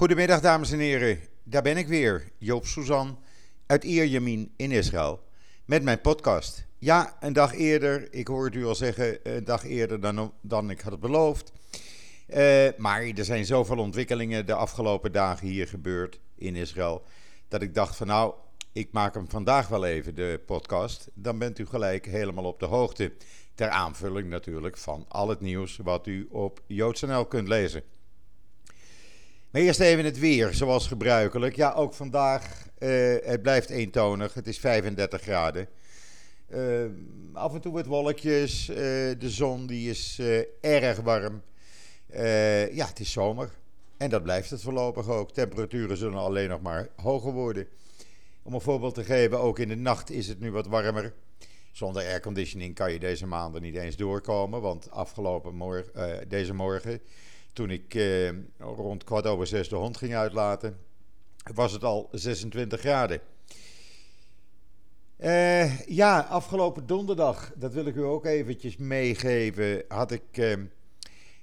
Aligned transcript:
Goedemiddag 0.00 0.40
dames 0.40 0.72
en 0.72 0.78
heren, 0.78 1.18
daar 1.44 1.62
ben 1.62 1.76
ik 1.76 1.88
weer, 1.88 2.32
Joop 2.38 2.66
Suzan 2.66 3.18
uit 3.66 3.84
Ierjemien 3.84 4.52
in 4.56 4.70
Israël 4.70 5.22
met 5.64 5.82
mijn 5.82 6.00
podcast. 6.00 6.66
Ja, 6.78 7.16
een 7.20 7.32
dag 7.32 7.54
eerder, 7.54 8.12
ik 8.12 8.26
hoor 8.26 8.44
het 8.44 8.54
u 8.54 8.66
al 8.66 8.74
zeggen, 8.74 9.18
een 9.22 9.44
dag 9.44 9.64
eerder 9.64 10.00
dan, 10.00 10.32
dan 10.40 10.70
ik 10.70 10.80
had 10.80 11.00
beloofd. 11.00 11.52
Uh, 12.28 12.68
maar 12.76 13.02
er 13.02 13.24
zijn 13.24 13.44
zoveel 13.44 13.78
ontwikkelingen 13.78 14.46
de 14.46 14.54
afgelopen 14.54 15.12
dagen 15.12 15.46
hier 15.46 15.68
gebeurd 15.68 16.20
in 16.34 16.56
Israël, 16.56 17.02
dat 17.48 17.62
ik 17.62 17.74
dacht 17.74 17.96
van 17.96 18.06
nou, 18.06 18.34
ik 18.72 18.92
maak 18.92 19.14
hem 19.14 19.30
vandaag 19.30 19.68
wel 19.68 19.84
even, 19.84 20.14
de 20.14 20.40
podcast. 20.46 21.08
Dan 21.14 21.38
bent 21.38 21.58
u 21.58 21.66
gelijk 21.66 22.06
helemaal 22.06 22.44
op 22.44 22.60
de 22.60 22.66
hoogte. 22.66 23.12
Ter 23.54 23.68
aanvulling 23.68 24.28
natuurlijk 24.28 24.76
van 24.76 25.04
al 25.08 25.28
het 25.28 25.40
nieuws 25.40 25.76
wat 25.76 26.06
u 26.06 26.28
op 26.30 26.60
JoodsNL 26.66 27.26
kunt 27.26 27.48
lezen. 27.48 27.82
Maar 29.50 29.62
eerst 29.62 29.80
even 29.80 30.04
het 30.04 30.18
weer, 30.18 30.54
zoals 30.54 30.86
gebruikelijk. 30.86 31.56
Ja, 31.56 31.72
ook 31.72 31.94
vandaag, 31.94 32.66
uh, 32.78 33.14
het 33.22 33.42
blijft 33.42 33.70
eentonig. 33.70 34.34
Het 34.34 34.46
is 34.46 34.58
35 34.58 35.22
graden. 35.22 35.68
Uh, 36.48 36.84
af 37.32 37.54
en 37.54 37.60
toe 37.60 37.72
wat 37.72 37.86
wolkjes. 37.86 38.68
Uh, 38.68 38.76
de 38.76 39.30
zon 39.30 39.66
die 39.66 39.90
is 39.90 40.20
erg 40.60 41.00
warm. 41.00 41.42
ja, 42.72 42.86
het 42.86 43.00
is 43.00 43.12
zomer. 43.12 43.50
En 43.96 44.10
dat 44.10 44.22
blijft 44.22 44.50
het 44.50 44.62
voorlopig 44.62 45.08
ook. 45.08 45.32
Temperaturen 45.32 45.96
zullen 45.96 46.18
alleen 46.18 46.48
nog 46.48 46.60
maar 46.60 46.88
hoger 46.96 47.32
worden. 47.32 47.66
Om 48.42 48.54
een 48.54 48.60
voorbeeld 48.60 48.94
te 48.94 49.04
geven, 49.04 49.40
ook 49.40 49.58
in 49.58 49.68
de 49.68 49.76
nacht 49.76 50.10
is 50.10 50.28
het 50.28 50.40
nu 50.40 50.50
wat 50.50 50.66
warmer. 50.66 51.14
Zonder 51.72 52.02
airconditioning 52.02 52.74
kan 52.74 52.92
je 52.92 52.98
deze 52.98 53.26
maanden 53.26 53.62
niet 53.62 53.76
eens 53.76 53.96
doorkomen. 53.96 54.60
Want 54.60 54.90
afgelopen 54.90 55.54
morgen, 55.54 56.28
deze 56.28 56.54
morgen 56.54 57.00
toen 57.52 57.70
ik 57.70 57.94
eh, 57.94 58.28
rond 58.58 59.04
kwart 59.04 59.26
over 59.26 59.46
zes 59.46 59.68
de 59.68 59.76
hond 59.76 59.96
ging 59.96 60.14
uitlaten, 60.14 60.78
was 61.54 61.72
het 61.72 61.84
al 61.84 62.08
26 62.12 62.80
graden. 62.80 63.20
Uh, 65.18 65.80
ja, 65.86 66.20
afgelopen 66.20 66.86
donderdag, 66.86 67.52
dat 67.56 67.72
wil 67.72 67.86
ik 67.86 67.94
u 67.94 68.02
ook 68.02 68.26
eventjes 68.26 68.76
meegeven, 68.76 69.84
had 69.88 70.10
ik 70.10 70.22
uh, 70.38 70.50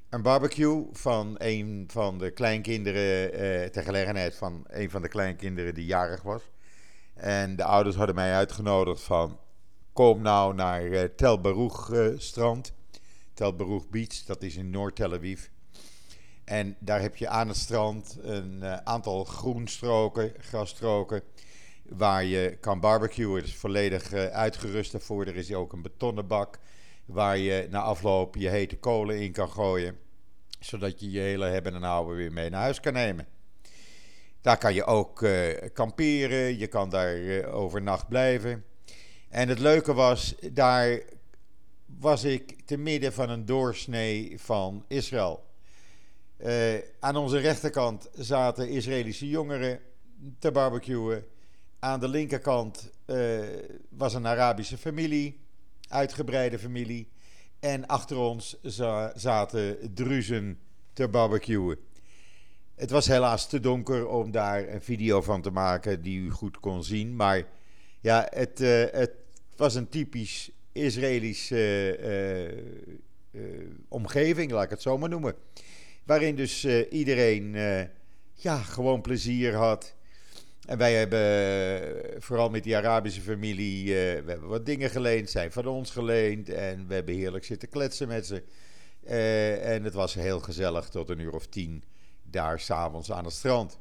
een 0.10 0.22
barbecue 0.22 0.86
van 0.92 1.36
een 1.38 1.86
van 1.92 2.18
de 2.18 2.32
kleinkinderen, 2.32 3.34
uh, 3.34 3.66
ter 3.66 3.84
gelegenheid 3.84 4.36
van 4.36 4.64
een 4.68 4.90
van 4.90 5.02
de 5.02 5.08
kleinkinderen 5.08 5.74
die 5.74 5.86
jarig 5.86 6.22
was. 6.22 6.42
En 7.14 7.56
de 7.56 7.64
ouders 7.64 7.96
hadden 7.96 8.16
mij 8.16 8.34
uitgenodigd 8.34 9.02
van, 9.02 9.40
kom 9.94 10.22
nou 10.22 10.54
naar 10.54 11.16
Tel 11.16 11.42
Baruch 11.42 11.92
strand, 12.18 12.74
Tel 13.34 13.56
Baruch 13.56 13.90
Beach, 13.90 14.24
dat 14.26 14.42
is 14.44 14.56
in 14.56 14.70
Noord-Tel 14.70 15.14
Aviv. 15.14 15.48
En 16.48 16.76
daar 16.80 17.02
heb 17.02 17.16
je 17.16 17.28
aan 17.28 17.48
het 17.48 17.58
strand 17.58 18.18
een 18.22 18.60
uh, 18.62 18.78
aantal 18.84 19.24
groenstroken, 19.24 20.34
grasstroken, 20.40 21.22
waar 21.84 22.24
je 22.24 22.58
kan 22.60 22.80
barbecuen. 22.80 23.36
Het 23.36 23.46
is 23.46 23.56
volledig 23.56 24.14
uh, 24.14 24.26
uitgerust 24.26 24.92
daarvoor. 24.92 25.26
Er 25.26 25.36
is 25.36 25.54
ook 25.54 25.74
een 25.74 25.82
betonnen 25.82 26.28
bak 26.28 26.60
waar 27.06 27.38
je 27.38 27.68
na 27.70 27.82
afloop 27.82 28.36
je 28.36 28.50
hete 28.50 28.78
kolen 28.78 29.20
in 29.20 29.32
kan 29.32 29.50
gooien. 29.50 29.98
Zodat 30.60 31.00
je 31.00 31.12
je 31.12 31.20
hele 31.20 31.46
hebben 31.46 31.76
en 31.76 31.84
houden 31.84 32.16
weer 32.16 32.34
mee 32.34 32.50
naar 32.50 32.62
huis 32.62 32.80
kan 32.80 32.94
nemen. 32.94 33.28
Daar 34.42 34.58
kan 34.58 34.74
je 34.74 34.86
ook 34.86 35.22
uh, 35.22 35.58
kamperen, 35.74 36.58
je 36.58 36.68
kan 36.68 36.90
daar 36.90 37.46
overnacht 37.46 38.08
blijven. 38.08 38.66
En 39.30 39.50
het 39.50 39.60
leuke 39.60 39.94
was, 39.94 40.36
daar 40.52 41.02
was 41.86 42.24
ik 42.24 42.66
te 42.66 42.78
midden 42.78 43.14
van 43.14 43.30
een 43.30 43.46
doorsnee 43.46 44.34
van 44.40 44.86
Israël. 44.88 45.47
Uh, 46.46 46.74
aan 47.00 47.16
onze 47.16 47.38
rechterkant 47.38 48.10
zaten 48.14 48.70
Israëlische 48.70 49.30
jongeren 49.30 49.80
te 50.40 50.52
barbecuen. 50.52 51.26
Aan 51.80 52.00
de 52.00 52.08
linkerkant 52.08 52.92
uh, 53.06 53.40
was 53.90 54.14
een 54.14 54.28
Arabische 54.28 54.78
familie, 54.78 55.40
uitgebreide 55.90 56.60
familie. 56.60 57.08
En 57.60 57.88
achter 57.88 58.18
ons 58.18 58.58
za 58.62 59.14
zaten 59.16 59.94
Druzen 59.94 60.60
te 60.94 61.08
barbecuen. 61.08 61.78
Het 62.76 62.90
was 62.90 63.08
helaas 63.08 63.48
te 63.48 63.60
donker 63.60 64.08
om 64.08 64.32
daar 64.32 64.68
een 64.68 64.82
video 64.82 65.22
van 65.22 65.42
te 65.42 65.52
maken 65.52 66.02
die 66.02 66.20
u 66.20 66.30
goed 66.30 66.60
kon 66.60 66.84
zien. 66.84 67.16
Maar 67.16 67.44
ja, 68.02 68.28
het, 68.30 68.62
uh, 68.62 68.84
het 68.92 69.12
was 69.56 69.76
een 69.76 69.90
typisch 69.90 70.52
Israëlische 70.72 72.00
omgeving, 73.88 74.52
laat 74.52 74.64
ik 74.64 74.70
het 74.70 74.82
zo 74.82 74.98
maar 74.98 75.10
noemen. 75.10 75.36
Waarin 76.08 76.36
dus 76.36 76.64
uh, 76.66 76.92
iedereen 76.92 77.54
uh, 77.54 77.82
ja, 78.34 78.58
gewoon 78.58 79.02
plezier 79.02 79.56
had. 79.56 79.96
En 80.66 80.78
wij 80.78 80.94
hebben 80.94 81.20
uh, 81.82 82.22
vooral 82.22 82.50
met 82.50 82.64
die 82.64 82.78
Arabische 82.78 83.22
familie, 83.22 83.86
we 83.94 84.24
hebben 84.28 84.48
wat 84.48 84.66
dingen 84.66 84.90
geleend, 84.90 85.30
zijn 85.30 85.52
van 85.52 85.68
ons 85.68 85.92
geleend. 85.92 86.50
En 86.50 86.88
we 86.88 86.94
hebben 86.94 87.16
heerlijk 87.16 87.46
zitten 87.46 87.70
kletsen 87.70 88.08
met 88.08 88.26
ze. 88.26 88.44
en 89.62 89.84
het 89.84 89.94
was 89.94 90.14
heel 90.14 90.40
gezellig 90.40 90.90
tot 90.90 91.10
een 91.10 91.20
uur 91.20 91.34
of 91.34 91.48
tien 91.48 91.84
daar 92.24 92.60
s'avonds 92.60 93.12
aan 93.12 93.26
het 93.26 93.34
strand. 93.34 93.80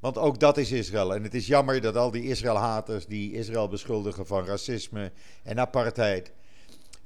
Want 0.00 0.18
ook 0.18 0.40
dat 0.40 0.56
is 0.56 0.72
Israël. 0.72 1.14
En 1.14 1.22
het 1.22 1.34
is 1.34 1.46
jammer 1.46 1.80
dat 1.80 1.96
al 1.96 2.10
die 2.10 2.28
Israël-haters 2.28 3.06
die 3.06 3.32
Israël 3.32 3.68
beschuldigen 3.68 4.26
van 4.26 4.44
racisme 4.44 5.12
en 5.42 5.58
apartheid 5.58 6.32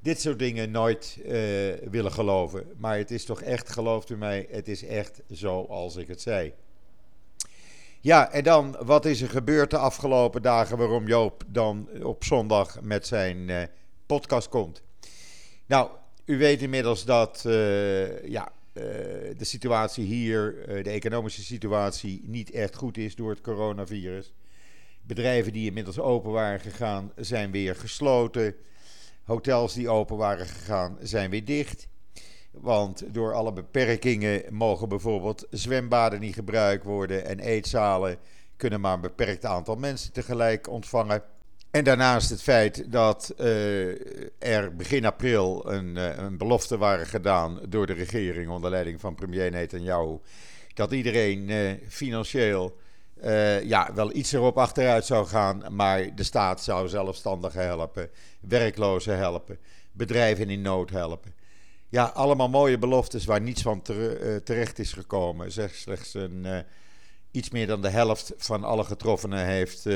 dit 0.06 0.20
soort 0.20 0.38
dingen 0.38 0.70
nooit 0.70 1.18
uh, 1.18 1.30
willen 1.90 2.12
geloven. 2.12 2.66
Maar 2.76 2.98
het 2.98 3.10
is 3.10 3.24
toch 3.24 3.42
echt, 3.42 3.70
gelooft 3.70 4.10
u 4.10 4.16
mij, 4.16 4.46
het 4.50 4.68
is 4.68 4.84
echt 4.84 5.22
zoals 5.28 5.96
ik 5.96 6.08
het 6.08 6.20
zei. 6.20 6.52
Ja, 8.00 8.32
en 8.32 8.44
dan, 8.44 8.76
wat 8.80 9.04
is 9.04 9.22
er 9.22 9.28
gebeurd 9.28 9.70
de 9.70 9.78
afgelopen 9.78 10.42
dagen 10.42 10.78
waarom 10.78 11.06
Joop 11.06 11.42
dan 11.46 11.88
op 12.02 12.24
zondag 12.24 12.80
met 12.80 13.06
zijn 13.06 13.48
uh, 13.48 13.62
podcast 14.06 14.48
komt? 14.48 14.82
Nou, 15.66 15.90
u 16.24 16.38
weet 16.38 16.62
inmiddels 16.62 17.04
dat 17.04 17.44
uh, 17.46 18.28
ja, 18.28 18.52
de 18.72 19.36
situatie 19.44 20.04
hier, 20.04 20.66
de 20.82 20.90
economische 20.90 21.42
situatie, 21.42 22.22
niet 22.24 22.50
echt 22.50 22.76
goed 22.76 22.96
is 22.96 23.14
door 23.14 23.30
het 23.30 23.40
coronavirus. 23.40 24.32
Bedrijven 25.02 25.52
die 25.52 25.66
inmiddels 25.66 25.98
open 25.98 26.30
waren 26.30 26.60
gegaan, 26.60 27.12
zijn 27.16 27.50
weer 27.50 27.76
gesloten. 27.76 28.54
Hotels 29.26 29.74
die 29.74 29.88
open 29.88 30.16
waren 30.16 30.46
gegaan 30.46 30.96
zijn 31.00 31.30
weer 31.30 31.44
dicht. 31.44 31.88
Want 32.50 33.14
door 33.14 33.34
alle 33.34 33.52
beperkingen 33.52 34.42
mogen 34.50 34.88
bijvoorbeeld 34.88 35.46
zwembaden 35.50 36.20
niet 36.20 36.34
gebruikt 36.34 36.84
worden 36.84 37.26
en 37.26 37.40
eetzalen 37.40 38.18
kunnen 38.56 38.80
maar 38.80 38.94
een 38.94 39.00
beperkt 39.00 39.44
aantal 39.44 39.76
mensen 39.76 40.12
tegelijk 40.12 40.68
ontvangen. 40.68 41.22
En 41.70 41.84
daarnaast 41.84 42.30
het 42.30 42.42
feit 42.42 42.92
dat 42.92 43.34
uh, 43.40 43.88
er 44.38 44.76
begin 44.76 45.04
april 45.04 45.70
een, 45.72 45.96
uh, 45.96 46.16
een, 46.16 46.36
belofte 46.36 46.78
waren 46.78 47.06
gedaan 47.06 47.60
door 47.68 47.86
de 47.86 47.92
regering 47.92 48.50
onder 48.50 48.70
leiding 48.70 49.00
van 49.00 49.14
premier 49.14 49.50
Netanyahu. 49.50 50.18
Dat 50.74 50.92
iedereen 50.92 51.48
uh, 51.48 51.72
financieel 51.88 52.76
uh, 53.24 53.62
ja, 53.62 53.94
wel 53.94 54.14
iets 54.14 54.32
erop 54.32 54.58
achteruit 54.58 55.06
zou 55.06 55.26
gaan, 55.26 55.62
maar 55.70 56.14
de 56.14 56.22
staat 56.22 56.62
zou 56.62 56.88
zelfstandigen 56.88 57.62
helpen, 57.62 58.10
werklozen 58.40 59.16
helpen, 59.16 59.58
bedrijven 59.92 60.50
in 60.50 60.62
nood 60.62 60.90
helpen. 60.90 61.34
Ja, 61.88 62.04
allemaal 62.04 62.48
mooie 62.48 62.78
beloftes 62.78 63.24
waar 63.24 63.40
niets 63.40 63.62
van 63.62 63.82
uh, 63.90 64.36
terecht 64.36 64.78
is 64.78 64.92
gekomen. 64.92 65.52
Slechts 65.52 66.14
een, 66.14 66.42
uh, 66.44 66.58
iets 67.30 67.50
meer 67.50 67.66
dan 67.66 67.82
de 67.82 67.88
helft 67.88 68.32
van 68.36 68.64
alle 68.64 68.84
getroffenen 68.84 69.46
heeft 69.46 69.86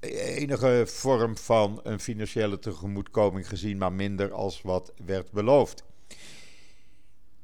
enige 0.00 0.84
vorm 0.86 1.36
van 1.36 1.80
een 1.82 2.00
financiële 2.00 2.58
tegemoetkoming 2.58 3.48
gezien, 3.48 3.78
maar 3.78 3.92
minder 3.92 4.32
als 4.32 4.62
wat 4.62 4.92
werd 5.06 5.30
beloofd. 5.30 5.84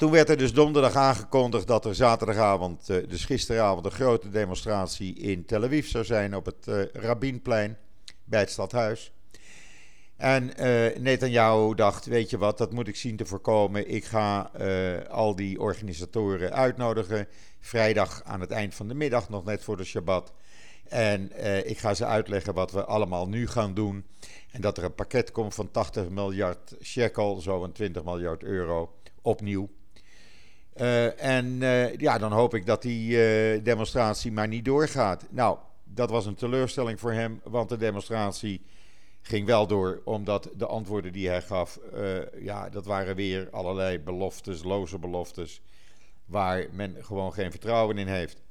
Toen 0.04 0.12
werd 0.12 0.28
er 0.28 0.36
dus 0.36 0.52
donderdag 0.52 0.94
aangekondigd 0.94 1.66
dat 1.66 1.84
er 1.84 1.94
zaterdagavond, 1.94 2.88
eh, 2.88 2.96
dus 3.08 3.24
gisteravond, 3.24 3.84
een 3.84 3.90
grote 3.90 4.30
demonstratie 4.30 5.14
in 5.14 5.44
Tel 5.44 5.64
Aviv 5.64 5.86
zou 5.86 6.04
zijn 6.04 6.36
op 6.36 6.44
het 6.44 6.66
uh, 6.68 6.84
Rabinplein 6.92 7.76
bij 8.24 8.40
het 8.40 8.50
stadhuis. 8.50 9.12
En 10.16 10.42
uh, 10.44 10.96
Netanyahu 10.98 11.74
dacht, 11.74 12.06
weet 12.06 12.30
je 12.30 12.38
wat, 12.38 12.58
dat 12.58 12.72
moet 12.72 12.88
ik 12.88 12.96
zien 12.96 13.16
te 13.16 13.26
voorkomen. 13.26 13.90
Ik 13.90 14.04
ga 14.04 14.50
al 15.10 15.36
die 15.36 15.60
organisatoren 15.60 16.52
uitnodigen. 16.52 17.28
Vrijdag 17.60 18.22
aan 18.24 18.40
het 18.40 18.50
eind 18.50 18.74
van 18.74 18.88
de 18.88 18.94
middag, 18.94 19.28
nog 19.28 19.44
net 19.44 19.64
voor 19.64 19.76
de 19.76 19.84
Shabbat. 19.84 20.32
En 20.88 21.30
ik 21.68 21.78
ga 21.78 21.94
ze 21.94 22.06
uitleggen 22.06 22.54
wat 22.54 22.72
we 22.72 22.84
allemaal 22.84 23.28
nu 23.28 23.46
gaan 23.46 23.74
doen. 23.74 24.06
En 24.50 24.60
dat 24.60 24.78
er 24.78 24.84
een 24.84 24.94
pakket 24.94 25.32
komt 25.32 25.54
van 25.54 25.70
80 25.70 26.08
miljard 26.08 26.76
shekel, 26.82 27.40
zo'n 27.40 27.72
20 27.72 28.04
miljard 28.04 28.42
euro, 28.42 28.94
opnieuw. 29.22 29.68
Uh, 30.80 31.22
en 31.22 31.46
uh, 31.46 31.96
ja, 31.96 32.18
dan 32.18 32.32
hoop 32.32 32.54
ik 32.54 32.66
dat 32.66 32.82
die 32.82 33.10
uh, 33.10 33.64
demonstratie 33.64 34.32
maar 34.32 34.48
niet 34.48 34.64
doorgaat. 34.64 35.26
Nou, 35.30 35.58
dat 35.84 36.10
was 36.10 36.26
een 36.26 36.34
teleurstelling 36.34 37.00
voor 37.00 37.12
hem, 37.12 37.40
want 37.44 37.68
de 37.68 37.76
demonstratie 37.76 38.62
ging 39.22 39.46
wel 39.46 39.66
door, 39.66 40.00
omdat 40.04 40.50
de 40.56 40.66
antwoorden 40.66 41.12
die 41.12 41.28
hij 41.28 41.42
gaf, 41.42 41.78
ja, 42.40 42.68
dat 42.68 42.84
waren 42.84 43.16
weer 43.16 43.48
allerlei 43.50 43.98
beloftes, 43.98 44.62
loze 44.62 44.98
beloftes. 44.98 45.60
waar 46.24 46.66
men 46.72 46.96
gewoon 47.00 47.32
geen 47.32 47.50
vertrouwen 47.50 47.98
in 47.98 48.06
heeft. 48.06 48.42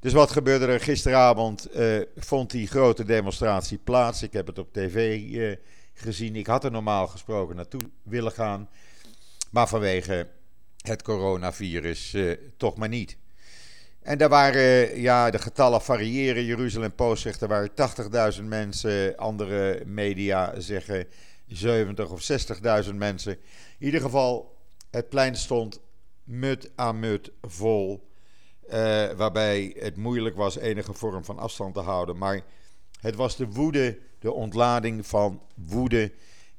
Dus 0.00 0.12
wat 0.12 0.30
gebeurde 0.30 0.66
er 0.66 0.80
gisteravond? 0.80 1.68
Vond 2.16 2.50
die 2.50 2.66
grote 2.66 3.04
demonstratie 3.04 3.78
plaats. 3.78 4.22
Ik 4.22 4.32
heb 4.32 4.46
het 4.46 4.58
op 4.58 4.72
tv 4.72 5.56
gezien. 5.94 6.36
Ik 6.36 6.46
had 6.46 6.64
er 6.64 6.70
normaal 6.70 7.06
gesproken 7.06 7.56
naartoe 7.56 7.90
willen 8.02 8.32
gaan. 8.32 8.68
Maar 9.50 9.68
vanwege 9.68 10.26
het 10.88 11.02
coronavirus 11.02 12.14
uh, 12.14 12.36
toch 12.56 12.76
maar 12.76 12.88
niet. 12.88 13.16
En 14.02 14.18
daar 14.18 14.28
waren, 14.28 15.00
ja, 15.00 15.30
de 15.30 15.38
getallen 15.38 15.82
variëren. 15.82 16.44
Jeruzalem 16.44 16.94
Post 16.94 17.22
zegt 17.22 17.40
er 17.40 17.48
waren 17.48 17.70
80.000 18.38 18.44
mensen. 18.44 19.16
Andere 19.16 19.82
media 19.86 20.60
zeggen 20.60 21.06
70 21.46 22.10
of 22.10 22.30
60.000 22.88 22.94
mensen. 22.94 23.32
In 23.78 23.86
ieder 23.86 24.00
geval, 24.00 24.56
het 24.90 25.08
plein 25.08 25.36
stond 25.36 25.80
mut 26.24 26.70
aan 26.74 26.98
mut 26.98 27.32
vol. 27.40 28.08
Uh, 28.66 28.74
waarbij 29.10 29.76
het 29.78 29.96
moeilijk 29.96 30.36
was 30.36 30.56
enige 30.56 30.92
vorm 30.92 31.24
van 31.24 31.38
afstand 31.38 31.74
te 31.74 31.80
houden. 31.80 32.18
Maar 32.18 32.40
het 33.00 33.14
was 33.14 33.36
de 33.36 33.46
woede, 33.46 33.98
de 34.18 34.32
ontlading 34.32 35.06
van 35.06 35.42
woede 35.54 36.12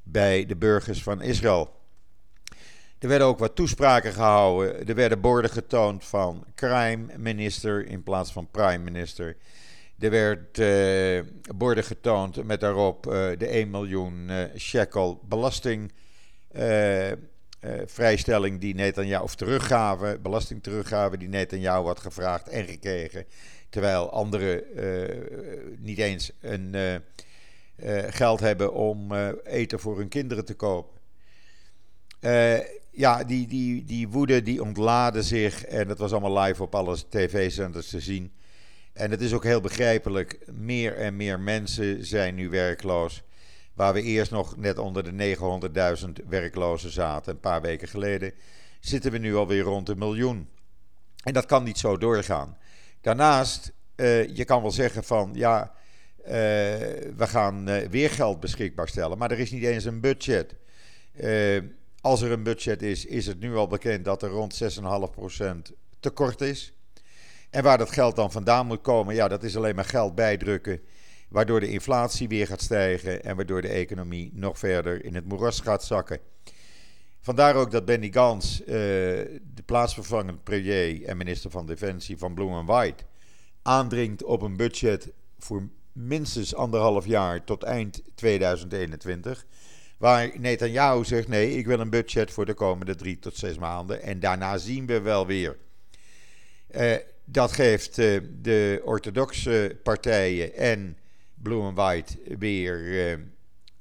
bij 0.04 0.46
de 0.46 0.56
burgers 0.56 1.04
van 1.04 1.22
Israël. 1.22 1.79
Er 3.00 3.08
werden 3.08 3.28
ook 3.28 3.40
wat 3.40 3.56
toespraken 3.56 4.14
gehouden. 4.14 4.88
Er 4.88 4.96
werden 4.96 5.22
borden 5.22 5.52
getoond 5.52 6.06
van 6.06 6.46
crime 6.56 7.18
minister 7.18 7.86
in 7.86 8.04
plaats 8.04 8.32
van 8.32 8.48
prime 8.52 8.84
minister. 8.84 9.38
Er 10.00 10.10
werd 10.10 10.58
uh, 10.58 11.56
borden 11.56 11.84
getoond 11.84 12.44
met 12.44 12.60
daarop 12.60 13.06
uh, 13.06 13.14
de 13.38 13.48
1 13.48 13.70
miljoen 13.70 14.30
uh, 14.30 14.44
shekel 14.58 15.22
belasting. 15.28 15.92
vrijstelling 17.86 18.60
die 18.60 18.76
Netanyahu, 18.76 19.24
of 19.24 19.36
teruggave, 19.36 20.20
belasting 20.22 20.64
teruggave 20.64 21.18
die 21.18 21.28
Netanyahu 21.28 21.86
had 21.86 22.00
gevraagd 22.00 22.48
en 22.50 22.66
gekregen. 22.66 23.26
Terwijl 23.70 24.12
anderen 24.12 24.64
niet 25.78 25.98
eens 25.98 26.32
een, 26.42 26.76
geld 28.10 28.40
hebben 28.40 28.74
om 28.74 29.14
eten 29.44 29.80
voor 29.80 29.98
hun 29.98 30.08
kinderen 30.08 30.46
te 30.46 30.54
kopen 30.54 30.98
ja, 32.92 33.24
die, 33.24 33.48
die, 33.48 33.84
die 33.84 34.08
woede 34.08 34.42
die 34.42 34.64
ontladen 34.64 35.24
zich. 35.24 35.66
En 35.66 35.88
dat 35.88 35.98
was 35.98 36.12
allemaal 36.12 36.40
live 36.40 36.64
op 36.64 36.76
alle 36.76 36.98
tv-zenders 37.10 37.90
te 37.90 38.00
zien. 38.00 38.32
En 38.94 39.12
het 39.12 39.22
is 39.22 39.34
ook 39.34 39.44
heel 39.44 39.62
begrijpelijk. 39.62 40.40
Meer 40.52 40.96
en 40.98 41.16
meer 41.16 41.40
mensen 41.40 42.06
zijn 42.06 42.36
nu 42.36 42.50
werkloos. 42.50 43.24
Waar 43.74 43.94
we 43.94 44.02
eerst 44.02 44.32
nog 44.32 44.58
net 44.58 44.78
onder 44.78 45.04
de 45.04 45.36
900.000 46.22 46.28
werklozen 46.28 46.92
zaten, 46.92 47.34
een 47.34 47.40
paar 47.40 47.62
weken 47.62 47.88
geleden, 47.88 48.34
zitten 48.80 49.12
we 49.12 49.18
nu 49.18 49.36
alweer 49.36 49.62
rond 49.62 49.90
een 49.90 49.98
miljoen. 49.98 50.50
En 51.24 51.34
dat 51.34 51.46
kan 51.46 51.64
niet 51.64 51.78
zo 51.78 51.98
doorgaan. 51.98 52.58
Daarnaast, 53.02 53.72
uh, 53.96 54.36
je 54.36 54.46
kan 54.46 54.62
wel 54.62 54.72
zeggen 54.72 55.04
van 55.04 55.32
ja, 55.34 55.72
uh, 56.22 56.26
we 56.26 57.28
gaan 57.28 57.70
uh, 57.70 57.88
weer 57.88 58.10
geld 58.10 58.40
beschikbaar 58.40 58.88
stellen, 58.88 59.18
maar 59.18 59.32
er 59.32 59.40
is 59.40 59.52
niet 59.52 59.64
eens 59.64 59.86
een 59.86 60.00
budget. 60.00 60.56
Als 62.02 62.22
er 62.22 62.32
een 62.32 62.44
budget 62.44 62.82
is, 62.82 63.06
is 63.06 63.26
het 63.26 63.40
nu 63.40 63.56
al 63.56 63.68
bekend 63.68 64.06
dat 64.06 64.24
er 64.24 64.30
rond 64.30 64.62
6,5% 65.70 65.76
tekort 66.00 66.42
is. 66.42 66.74
En 67.50 67.64
waar 67.64 67.78
dat 67.78 67.92
geld 67.92 68.16
dan 68.16 68.32
vandaan 68.32 68.68
moet 68.68 68.82
komen, 68.82 69.16
ja, 69.16 69.28
dat 69.28 69.44
is 69.44 69.58
alleen 69.58 69.76
maar 69.76 69.86
geld 69.86 70.16
bijdrukken. 70.16 70.82
Waardoor 71.30 71.60
de 71.60 71.70
inflatie 71.70 72.28
weer 72.28 72.48
gaat 72.48 72.62
stijgen 72.62 73.24
en 73.24 73.36
waardoor 73.36 73.62
de 73.62 73.68
economie 73.68 74.32
nog 74.34 74.60
verder 74.60 75.06
in 75.06 75.16
het 75.16 75.26
moeras 75.26 75.60
gaat 75.60 75.84
zakken. 75.84 76.20
Vandaar 77.22 77.56
ook 77.56 77.72
dat 77.72 77.86
Benny 77.86 78.12
Gans, 78.12 78.62
uh, 78.62 78.68
de 78.68 79.64
plaatsvervangend 79.66 80.44
premier 80.44 81.06
en 81.06 81.18
minister 81.18 81.52
van 81.52 81.66
Defensie 81.66 82.18
van 82.18 82.34
Bloem 82.34 82.66
White, 82.66 83.04
aandringt 83.62 84.24
op 84.24 84.42
een 84.42 84.58
budget 84.58 85.12
voor 85.38 85.70
minstens 85.92 86.56
anderhalf 86.56 87.06
jaar 87.06 87.44
tot 87.44 87.64
eind 87.64 88.02
2021. 88.16 89.46
Waar 90.00 90.32
Netanyahu 90.40 91.06
zegt: 91.06 91.28
nee, 91.28 91.58
ik 91.58 91.66
wil 91.66 91.80
een 91.80 91.90
budget 91.90 92.32
voor 92.32 92.46
de 92.46 92.54
komende 92.54 92.96
drie 92.96 93.20
tot 93.20 93.38
zes 93.38 93.58
maanden. 93.58 94.02
En 94.02 94.20
daarna 94.20 94.58
zien 94.58 94.86
we 94.86 95.02
wel 95.02 95.26
weer. 95.26 95.58
Uh, 96.76 96.96
dat 97.26 97.52
geeft 97.52 97.98
uh, 97.98 98.22
de 98.42 98.82
orthodoxe 98.84 99.78
partijen 99.84 100.56
en 100.56 100.98
Blue 101.34 101.62
and 101.62 101.76
White 101.76 102.18
weer 102.38 102.80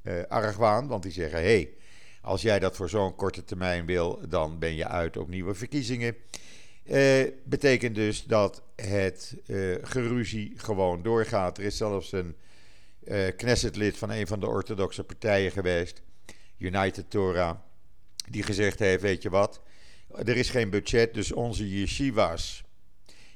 uh, 0.02 0.22
argwaan. 0.28 0.86
Want 0.86 1.02
die 1.02 1.12
zeggen: 1.12 1.38
hé, 1.38 1.44
hey, 1.44 1.70
als 2.22 2.42
jij 2.42 2.58
dat 2.58 2.76
voor 2.76 2.88
zo'n 2.88 3.14
korte 3.14 3.44
termijn 3.44 3.86
wil, 3.86 4.20
dan 4.28 4.58
ben 4.58 4.74
je 4.74 4.86
uit 4.86 5.16
op 5.16 5.28
nieuwe 5.28 5.54
verkiezingen. 5.54 6.16
betekent 7.44 7.94
dus 7.94 8.24
dat 8.24 8.62
het 8.76 9.34
geruzie 9.82 10.52
gewoon 10.56 11.02
doorgaat. 11.02 11.58
Er 11.58 11.64
is 11.64 11.76
zelfs 11.76 12.12
een 12.12 12.36
Knesset-lid 13.36 13.98
van 13.98 14.10
een 14.10 14.26
van 14.26 14.40
de 14.40 14.46
orthodoxe 14.46 15.04
partijen 15.04 15.50
geweest 15.50 16.02
United 16.58 17.10
Torah, 17.10 17.56
die 18.28 18.42
gezegd 18.42 18.78
heeft: 18.78 19.02
Weet 19.02 19.22
je 19.22 19.30
wat, 19.30 19.60
er 20.14 20.36
is 20.36 20.50
geen 20.50 20.70
budget, 20.70 21.14
dus 21.14 21.32
onze 21.32 21.68
yeshivas 21.68 22.64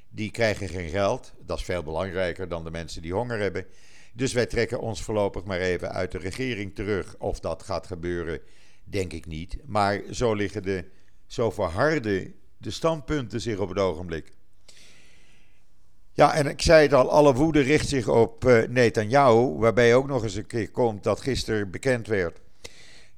die 0.08 0.30
krijgen 0.30 0.68
geen 0.68 0.88
geld. 0.88 1.32
Dat 1.40 1.58
is 1.58 1.64
veel 1.64 1.82
belangrijker 1.82 2.48
dan 2.48 2.64
de 2.64 2.70
mensen 2.70 3.02
die 3.02 3.12
honger 3.12 3.38
hebben. 3.38 3.66
Dus 4.12 4.32
wij 4.32 4.46
trekken 4.46 4.80
ons 4.80 5.02
voorlopig 5.02 5.44
maar 5.44 5.58
even 5.58 5.92
uit 5.92 6.12
de 6.12 6.18
regering 6.18 6.74
terug. 6.74 7.14
Of 7.18 7.40
dat 7.40 7.62
gaat 7.62 7.86
gebeuren, 7.86 8.40
denk 8.84 9.12
ik 9.12 9.26
niet. 9.26 9.56
Maar 9.66 10.02
zo 10.10 10.34
liggen 10.34 10.62
de, 10.62 10.84
zo 11.26 11.50
verharden 11.50 12.34
de 12.56 12.70
standpunten 12.70 13.40
zich 13.40 13.58
op 13.58 13.68
het 13.68 13.78
ogenblik. 13.78 14.32
Ja, 16.12 16.34
en 16.34 16.46
ik 16.46 16.62
zei 16.62 16.82
het 16.82 16.92
al, 16.92 17.10
alle 17.10 17.34
woede 17.34 17.60
richt 17.60 17.88
zich 17.88 18.08
op 18.08 18.44
uh, 18.44 18.66
Netanyahu. 18.68 19.56
Waarbij 19.56 19.94
ook 19.94 20.06
nog 20.06 20.22
eens 20.22 20.34
een 20.34 20.46
keer 20.46 20.70
komt 20.70 21.02
dat 21.02 21.20
gisteren 21.20 21.70
bekend 21.70 22.06
werd 22.06 22.41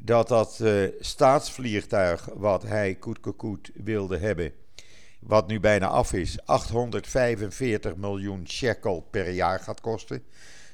dat 0.04 0.28
dat 0.28 0.58
uh, 0.62 0.88
staatsvliegtuig 1.00 2.28
wat 2.34 2.62
hij 2.62 2.94
koet 3.36 3.70
wilde 3.74 4.18
hebben, 4.18 4.52
wat 5.20 5.46
nu 5.46 5.60
bijna 5.60 5.86
af 5.86 6.12
is, 6.12 6.46
845 6.46 7.96
miljoen 7.96 8.48
shekel 8.48 9.00
per 9.10 9.30
jaar 9.30 9.60
gaat 9.60 9.80
kosten. 9.80 10.24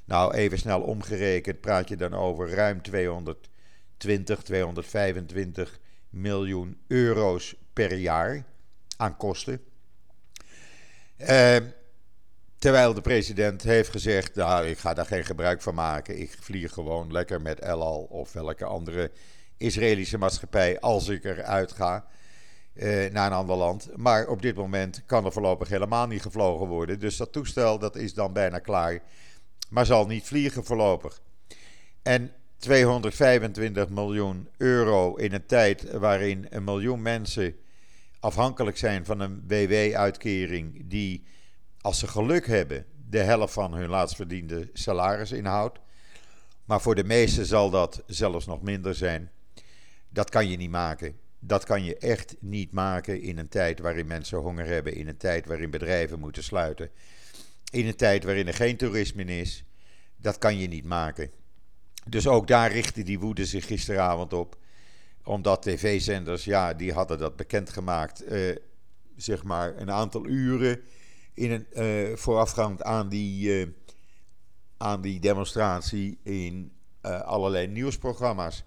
Nou, 0.05 0.35
even 0.35 0.59
snel 0.59 0.81
omgerekend 0.81 1.61
praat 1.61 1.89
je 1.89 1.97
dan 1.97 2.15
over 2.15 2.51
ruim 2.51 2.83
220, 2.83 4.43
225 4.43 5.81
miljoen 6.09 6.79
euro's 6.87 7.55
per 7.73 7.95
jaar 7.95 8.45
aan 8.97 9.17
kosten. 9.17 9.61
Uh, 11.19 11.57
Terwijl 12.61 12.95
de 12.95 13.01
president 13.01 13.63
heeft 13.63 13.91
gezegd: 13.91 14.35
Nou, 14.35 14.67
ik 14.67 14.79
ga 14.79 14.95
daar 14.95 15.07
geen 15.07 15.25
gebruik 15.25 15.63
van 15.63 15.75
maken. 15.75 16.21
Ik 16.21 16.37
vlieg 16.41 16.73
gewoon 16.73 17.13
lekker 17.13 17.41
met 17.41 17.61
El 17.61 17.83
Al 17.83 18.03
of 18.03 18.33
welke 18.33 18.65
andere 18.65 19.11
Israëlische 19.57 20.19
maatschappij 20.19 20.81
als 20.81 21.09
ik 21.09 21.25
eruit 21.25 21.73
ga 21.73 22.07
eh, 22.73 23.13
naar 23.13 23.27
een 23.27 23.37
ander 23.37 23.57
land. 23.57 23.97
Maar 23.97 24.27
op 24.27 24.43
dit 24.43 24.57
moment 24.57 25.03
kan 25.07 25.25
er 25.25 25.33
voorlopig 25.33 25.69
helemaal 25.69 26.07
niet 26.07 26.23
gevlogen 26.23 26.67
worden. 26.67 27.01
Dus 27.01 27.17
dat 27.17 27.33
toestel 27.33 27.79
dat 27.79 27.97
is 27.97 28.15
dan 28.15 28.33
bijna 28.33 28.59
klaar, 28.59 29.01
maar 29.69 29.87
zal 29.87 30.07
niet 30.07 30.25
vliegen 30.25 30.65
voorlopig. 30.65 31.21
En 32.03 32.33
225 32.59 33.89
miljoen 33.89 34.49
euro 34.57 35.15
in 35.17 35.33
een 35.33 35.47
tijd 35.47 35.91
waarin 35.91 36.47
een 36.51 36.65
miljoen 36.65 37.03
mensen 37.03 37.57
afhankelijk 38.19 38.77
zijn 38.77 39.05
van 39.05 39.21
een 39.21 39.45
WW-uitkering 39.47 40.83
die 40.89 41.25
als 41.81 41.99
ze 41.99 42.07
geluk 42.09 42.47
hebben, 42.47 42.87
de 43.09 43.19
helft 43.19 43.53
van 43.53 43.75
hun 43.75 43.89
laatst 43.89 44.17
verdiende 44.17 44.71
salaris 44.73 45.33
inhoudt. 45.33 45.79
Maar 46.65 46.81
voor 46.81 46.95
de 46.95 47.05
meesten 47.05 47.47
zal 47.47 47.71
dat 47.71 48.03
zelfs 48.07 48.47
nog 48.47 48.63
minder 48.63 48.95
zijn. 48.95 49.31
Dat 50.09 50.31
kan 50.31 50.49
je 50.49 50.57
niet 50.57 50.71
maken. 50.71 51.19
Dat 51.39 51.65
kan 51.65 51.85
je 51.85 51.97
echt 51.97 52.37
niet 52.41 52.73
maken 52.73 53.21
in 53.21 53.39
een 53.39 53.49
tijd 53.49 53.79
waarin 53.79 54.07
mensen 54.07 54.39
honger 54.39 54.67
hebben, 54.67 54.95
in 54.95 55.09
een 55.09 55.17
tijd 55.17 55.47
waarin 55.47 55.71
bedrijven 55.71 56.19
moeten 56.19 56.43
sluiten, 56.43 56.91
in 57.71 57.87
een 57.87 57.97
tijd 57.97 58.25
waarin 58.25 58.47
er 58.47 58.55
geen 58.55 58.77
toerisme 58.77 59.25
is. 59.25 59.65
Dat 60.17 60.39
kan 60.39 60.59
je 60.59 60.69
niet 60.69 60.85
maken. 60.85 61.31
Dus 62.07 62.27
ook 62.27 62.47
daar 62.47 62.73
richtte 62.73 63.03
die 63.03 63.19
woede 63.19 63.47
zich 63.47 63.67
gisteravond 63.67 64.33
op. 64.33 64.57
Omdat 65.25 65.63
tv-zenders, 65.63 66.45
ja, 66.45 66.75
die 66.75 66.93
hadden 66.93 67.19
dat 67.19 67.37
bekendgemaakt, 67.37 68.25
eh, 68.25 68.57
zeg 69.17 69.43
maar 69.43 69.77
een 69.77 69.91
aantal 69.91 70.27
uren 70.27 70.81
in 71.41 71.51
een, 71.51 71.67
uh, 72.11 72.17
voorafgaand 72.17 72.83
aan 72.83 73.09
die, 73.09 73.61
uh, 73.61 73.67
aan 74.77 75.01
die 75.01 75.21
demonstratie 75.21 76.19
in 76.23 76.73
uh, 77.03 77.21
allerlei 77.21 77.67
nieuwsprogramma's. 77.67 78.65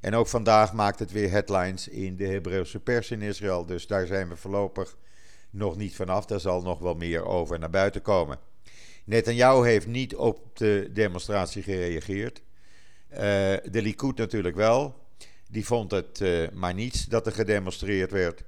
En 0.00 0.14
ook 0.14 0.26
vandaag 0.26 0.72
maakt 0.72 0.98
het 0.98 1.12
weer 1.12 1.30
headlines 1.30 1.88
in 1.88 2.16
de 2.16 2.26
Hebreeuwse 2.26 2.80
pers 2.80 3.10
in 3.10 3.22
Israël. 3.22 3.66
Dus 3.66 3.86
daar 3.86 4.06
zijn 4.06 4.28
we 4.28 4.36
voorlopig 4.36 4.96
nog 5.50 5.76
niet 5.76 5.96
vanaf. 5.96 6.26
Daar 6.26 6.40
zal 6.40 6.62
nog 6.62 6.78
wel 6.78 6.94
meer 6.94 7.24
over 7.24 7.58
naar 7.58 7.70
buiten 7.70 8.02
komen. 8.02 8.38
Netanyahu 9.04 9.66
heeft 9.66 9.86
niet 9.86 10.16
op 10.16 10.56
de 10.56 10.90
demonstratie 10.92 11.62
gereageerd. 11.62 12.42
de 13.08 13.82
Likud 13.82 14.16
natuurlijk 14.16 14.56
wel. 14.56 15.06
Die 15.50 15.66
vond 15.66 15.90
het 15.90 16.22
maar 16.52 16.74
niets 16.74 17.04
dat 17.04 17.26
er 17.26 17.32
gedemonstreerd 17.32 18.10
werd. 18.10 18.44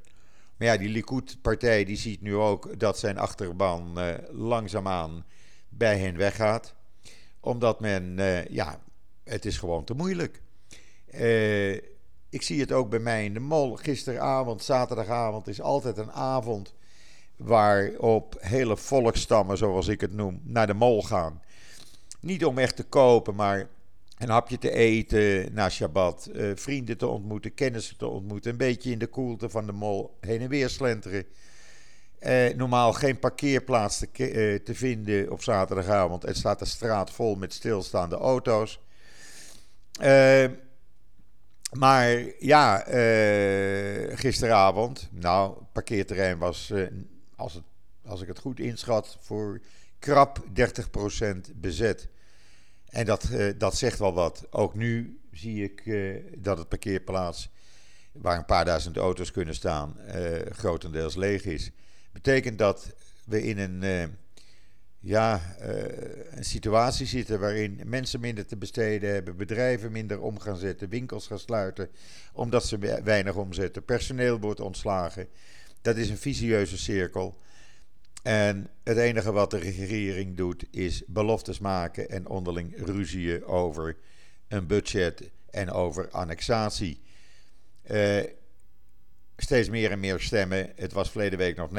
Maar 0.60 0.68
ja, 0.68 0.76
die 0.76 0.88
Likud-partij 0.88 1.84
die 1.84 1.96
ziet 1.96 2.20
nu 2.20 2.36
ook 2.36 2.78
dat 2.78 2.98
zijn 2.98 3.18
achterban 3.18 3.98
uh, 3.98 4.14
langzaamaan 4.30 5.24
bij 5.68 5.98
hen 5.98 6.16
weggaat. 6.16 6.74
Omdat 7.40 7.80
men, 7.80 8.18
uh, 8.18 8.44
ja, 8.44 8.80
het 9.24 9.44
is 9.44 9.58
gewoon 9.58 9.84
te 9.84 9.94
moeilijk. 9.94 10.42
Uh, 11.14 11.72
ik 12.28 12.42
zie 12.42 12.60
het 12.60 12.72
ook 12.72 12.90
bij 12.90 12.98
mij 12.98 13.24
in 13.24 13.34
de 13.34 13.40
mol. 13.40 13.76
Gisteravond, 13.76 14.62
zaterdagavond 14.62 15.48
is 15.48 15.60
altijd 15.60 15.96
een 15.96 16.12
avond 16.12 16.74
waarop 17.36 18.36
hele 18.40 18.76
volkstammen, 18.76 19.58
zoals 19.58 19.88
ik 19.88 20.00
het 20.00 20.12
noem, 20.12 20.40
naar 20.44 20.66
de 20.66 20.74
mol 20.74 21.02
gaan. 21.02 21.42
Niet 22.20 22.44
om 22.44 22.58
echt 22.58 22.76
te 22.76 22.84
kopen, 22.84 23.34
maar 23.34 23.68
een 24.20 24.28
hapje 24.28 24.58
te 24.58 24.70
eten 24.70 25.54
na 25.54 25.68
Shabbat, 25.70 26.30
uh, 26.32 26.52
vrienden 26.54 26.98
te 26.98 27.06
ontmoeten, 27.06 27.54
kennissen 27.54 27.96
te 27.96 28.06
ontmoeten, 28.06 28.50
een 28.50 28.56
beetje 28.56 28.90
in 28.90 28.98
de 28.98 29.06
koelte 29.06 29.48
van 29.48 29.66
de 29.66 29.72
mol 29.72 30.16
heen 30.20 30.40
en 30.40 30.48
weer 30.48 30.68
slenteren. 30.68 31.24
Uh, 32.20 32.54
normaal 32.54 32.92
geen 32.92 33.18
parkeerplaats 33.18 33.98
te, 33.98 34.06
uh, 34.32 34.64
te, 34.64 34.74
vinden 34.74 35.30
op 35.30 35.42
zaterdagavond. 35.42 36.24
Er 36.24 36.34
staat 36.34 36.58
de 36.58 36.64
straat 36.64 37.10
vol 37.10 37.34
met 37.34 37.52
stilstaande 37.52 38.16
auto's. 38.16 38.80
maar 41.72 42.24
ja, 42.38 42.84
gisteravond, 44.16 45.08
nou, 45.12 45.58
het 45.58 45.72
parkeerterrein 45.72 46.38
was, 46.38 46.72
als, 47.36 47.54
het, 47.54 47.64
als 48.04 48.20
ik 48.20 48.28
het 48.28 48.38
goed 48.38 48.60
inschat, 48.60 49.18
voor 49.20 49.60
krap 49.98 50.44
30% 50.48 51.54
bezet. 51.54 52.08
En 52.90 53.06
dat, 53.06 53.28
uh, 53.32 53.52
dat 53.58 53.76
zegt 53.76 53.98
wel 53.98 54.12
wat. 54.12 54.46
Ook 54.50 54.74
nu 54.74 55.20
zie 55.32 55.64
ik 55.64 55.86
uh, 55.86 56.16
dat 56.36 56.58
het 56.58 56.68
parkeerplaats, 56.68 57.50
waar 58.12 58.38
een 58.38 58.44
paar 58.44 58.64
duizend 58.64 58.96
auto's 58.96 59.30
kunnen 59.30 59.54
staan, 59.54 59.96
uh, 60.06 60.14
grotendeels 60.50 61.16
leeg 61.16 61.44
is. 61.44 61.70
Betekent 62.12 62.58
dat 62.58 62.92
we 63.24 63.42
in 63.42 63.58
een, 63.58 64.10
ja, 65.00 65.40
een 66.30 66.44
situatie 66.44 67.06
zitten 67.06 67.40
waarin 67.40 67.80
mensen 67.84 68.20
minder 68.20 68.46
te 68.46 68.56
besteden 68.56 69.12
hebben, 69.12 69.36
bedrijven 69.36 69.92
minder 69.92 70.20
om 70.20 70.38
gaan 70.38 70.56
zetten, 70.56 70.88
winkels 70.88 71.26
gaan 71.26 71.38
sluiten, 71.38 71.88
omdat 72.32 72.66
ze 72.66 72.78
weinig 73.04 73.34
omzetten, 73.34 73.84
personeel 73.84 74.38
wordt 74.38 74.60
ontslagen. 74.60 75.28
Dat 75.82 75.96
is 75.96 76.10
een 76.10 76.18
visieuze 76.18 76.78
cirkel. 76.78 77.36
En 78.22 78.70
het 78.82 78.96
enige 78.96 79.32
wat 79.32 79.50
de 79.50 79.58
regering 79.58 80.36
doet 80.36 80.64
is 80.70 81.02
beloftes 81.06 81.58
maken 81.58 82.10
en 82.10 82.28
onderling 82.28 82.86
ruzieën 82.86 83.44
over 83.44 83.96
een 84.48 84.66
budget 84.66 85.30
en 85.50 85.70
over 85.70 86.10
annexatie. 86.10 87.00
Uh, 87.90 88.22
steeds 89.36 89.68
meer 89.68 89.90
en 89.90 90.00
meer 90.00 90.20
stemmen. 90.20 90.72
Het 90.76 90.92
was 90.92 91.10
verleden 91.10 91.38
week 91.38 91.56
nog 91.56 91.70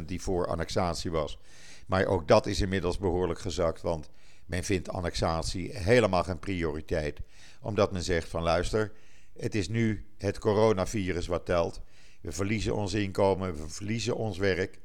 29% 0.00 0.04
die 0.04 0.22
voor 0.22 0.46
annexatie 0.46 1.10
was. 1.10 1.38
Maar 1.86 2.06
ook 2.06 2.28
dat 2.28 2.46
is 2.46 2.60
inmiddels 2.60 2.98
behoorlijk 2.98 3.40
gezakt, 3.40 3.82
want 3.82 4.10
men 4.46 4.64
vindt 4.64 4.88
annexatie 4.88 5.76
helemaal 5.76 6.22
geen 6.22 6.38
prioriteit. 6.38 7.20
Omdat 7.60 7.92
men 7.92 8.02
zegt 8.02 8.28
van 8.28 8.42
luister, 8.42 8.92
het 9.36 9.54
is 9.54 9.68
nu 9.68 10.04
het 10.16 10.38
coronavirus 10.38 11.26
wat 11.26 11.46
telt. 11.46 11.80
We 12.20 12.32
verliezen 12.32 12.74
ons 12.74 12.94
inkomen, 12.94 13.56
we 13.56 13.68
verliezen 13.68 14.16
ons 14.16 14.38
werk. 14.38 14.78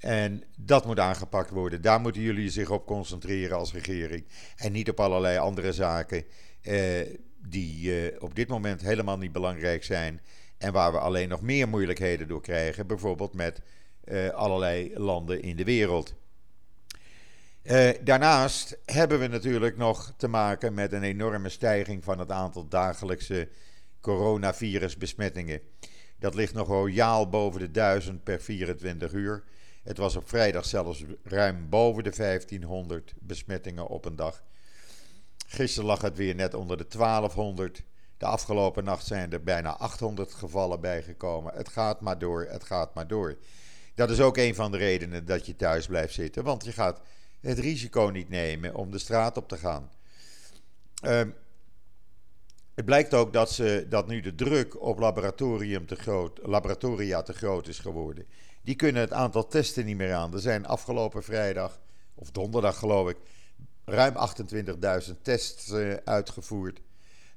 En 0.00 0.42
dat 0.56 0.86
moet 0.86 0.98
aangepakt 0.98 1.50
worden. 1.50 1.82
Daar 1.82 2.00
moeten 2.00 2.22
jullie 2.22 2.50
zich 2.50 2.70
op 2.70 2.86
concentreren 2.86 3.56
als 3.56 3.72
regering. 3.72 4.26
En 4.56 4.72
niet 4.72 4.88
op 4.88 5.00
allerlei 5.00 5.38
andere 5.38 5.72
zaken 5.72 6.24
eh, 6.62 7.06
die 7.38 7.94
eh, 7.94 8.22
op 8.22 8.34
dit 8.34 8.48
moment 8.48 8.80
helemaal 8.80 9.18
niet 9.18 9.32
belangrijk 9.32 9.84
zijn. 9.84 10.20
En 10.58 10.72
waar 10.72 10.92
we 10.92 10.98
alleen 10.98 11.28
nog 11.28 11.40
meer 11.40 11.68
moeilijkheden 11.68 12.28
door 12.28 12.42
krijgen. 12.42 12.86
Bijvoorbeeld 12.86 13.34
met 13.34 13.60
eh, 14.04 14.28
allerlei 14.28 14.98
landen 14.98 15.42
in 15.42 15.56
de 15.56 15.64
wereld. 15.64 16.14
Daarnaast 18.02 18.78
hebben 18.84 19.18
we 19.18 19.26
natuurlijk 19.26 19.76
nog 19.76 20.14
te 20.16 20.28
maken 20.28 20.74
met 20.74 20.92
een 20.92 21.02
enorme 21.02 21.48
stijging 21.48 22.04
van 22.04 22.18
het 22.18 22.30
aantal 22.30 22.68
dagelijkse 22.68 23.48
coronavirusbesmettingen. 24.00 25.60
Dat 26.18 26.34
ligt 26.34 26.54
nog 26.54 26.68
royaal 26.68 27.28
boven 27.28 27.60
de 27.60 27.70
1000 27.70 28.24
per 28.24 28.40
24 28.40 29.12
uur. 29.12 29.44
Het 29.82 29.98
was 29.98 30.16
op 30.16 30.28
vrijdag 30.28 30.64
zelfs 30.64 31.04
ruim 31.22 31.68
boven 31.68 32.04
de 32.04 32.10
1500 32.16 33.14
besmettingen 33.18 33.86
op 33.86 34.04
een 34.04 34.16
dag. 34.16 34.42
Gisteren 35.46 35.88
lag 35.88 36.00
het 36.00 36.16
weer 36.16 36.34
net 36.34 36.54
onder 36.54 36.76
de 36.76 36.86
1200. 36.88 37.82
De 38.16 38.26
afgelopen 38.26 38.84
nacht 38.84 39.06
zijn 39.06 39.32
er 39.32 39.42
bijna 39.42 39.76
800 39.76 40.34
gevallen 40.34 40.80
bijgekomen. 40.80 41.54
Het 41.54 41.68
gaat 41.68 42.00
maar 42.00 42.18
door, 42.18 42.46
het 42.50 42.64
gaat 42.64 42.94
maar 42.94 43.06
door. 43.06 43.38
Dat 43.94 44.10
is 44.10 44.20
ook 44.20 44.36
een 44.36 44.54
van 44.54 44.70
de 44.70 44.78
redenen 44.78 45.24
dat 45.24 45.46
je 45.46 45.56
thuis 45.56 45.86
blijft 45.86 46.14
zitten, 46.14 46.44
want 46.44 46.64
je 46.64 46.72
gaat 46.72 47.00
het 47.40 47.58
risico 47.58 48.08
niet 48.12 48.28
nemen 48.28 48.74
om 48.74 48.90
de 48.90 48.98
straat 48.98 49.36
op 49.36 49.48
te 49.48 49.56
gaan. 49.56 49.90
Uh, 51.04 51.20
het 52.74 52.84
blijkt 52.84 53.14
ook 53.14 53.32
dat, 53.32 53.50
ze, 53.50 53.86
dat 53.88 54.06
nu 54.06 54.20
de 54.20 54.34
druk 54.34 54.82
op 54.82 54.98
laboratorium 54.98 55.86
te 55.86 55.96
groot, 55.96 56.40
laboratoria 56.42 57.22
te 57.22 57.32
groot 57.32 57.68
is 57.68 57.78
geworden. 57.78 58.26
Die 58.62 58.74
kunnen 58.74 59.02
het 59.02 59.12
aantal 59.12 59.46
testen 59.46 59.84
niet 59.84 59.96
meer 59.96 60.14
aan. 60.14 60.34
Er 60.34 60.40
zijn 60.40 60.66
afgelopen 60.66 61.22
vrijdag, 61.22 61.80
of 62.14 62.30
donderdag 62.30 62.78
geloof 62.78 63.08
ik, 63.08 63.16
ruim 63.84 64.14
28.000 65.08 65.22
tests 65.22 65.68
uh, 65.68 65.94
uitgevoerd. 66.04 66.80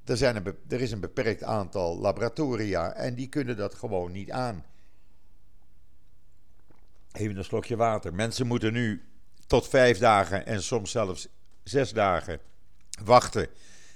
Er, 0.06 0.18
zijn 0.18 0.56
er 0.70 0.82
is 0.82 0.92
een 0.92 1.00
beperkt 1.00 1.44
aantal 1.44 1.98
laboratoria 1.98 2.94
en 2.94 3.16
die 3.16 3.28
kunnen 3.28 3.58
dat 3.58 3.74
gewoon 3.74 4.12
niet 4.12 4.32
aan. 4.32 4.66
Even 7.12 7.38
een 7.38 7.44
slokje 7.44 7.76
water. 7.76 8.14
Mensen 8.14 8.48
moeten 8.48 8.74
nu 8.74 9.04
tot 9.48 9.68
vijf 9.68 9.98
dagen 9.98 10.46
en 10.46 10.64
soms 10.64 10.92
zelfs 10.92 11.28
zes 11.64 11.92
dagen 11.92 12.40
wachten 13.04 13.48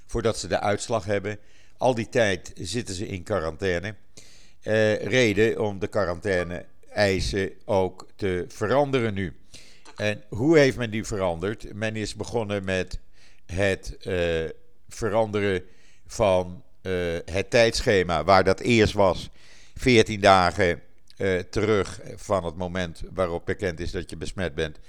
voordat 0.05 0.37
ze 0.37 0.47
de 0.47 0.59
uitslag 0.59 1.05
hebben. 1.05 1.39
Al 1.77 1.95
die 1.95 2.09
tijd 2.09 2.51
zitten 2.55 2.95
ze 2.95 3.07
in 3.07 3.23
quarantaine. 3.23 3.95
Uh, 4.63 5.03
reden 5.03 5.61
om 5.61 5.79
de 5.79 5.87
quarantaine 5.87 6.65
eisen 6.97 7.51
ook 7.65 8.07
te 8.15 8.45
veranderen 8.47 9.13
nu. 9.13 9.35
En 9.95 10.23
hoe 10.29 10.57
heeft 10.57 10.77
men 10.77 10.91
die 10.91 11.03
veranderd? 11.03 11.73
Men 11.73 11.95
is 11.95 12.15
begonnen 12.15 12.63
met 12.63 12.99
het 13.45 13.97
uh, 14.01 14.49
veranderen 14.89 15.63
van 16.07 16.63
uh, 16.81 17.17
het 17.25 17.49
tijdschema, 17.49 18.23
waar 18.23 18.43
dat 18.43 18.59
eerst 18.59 18.93
was, 18.93 19.29
14 19.75 20.21
dagen 20.21 20.81
uh, 21.17 21.39
terug 21.39 21.99
van 22.15 22.45
het 22.45 22.55
moment 22.55 23.01
waarop 23.13 23.45
bekend 23.45 23.79
is 23.79 23.91
dat 23.91 24.09
je 24.09 24.17
besmet 24.17 24.55
bent. 24.55 24.79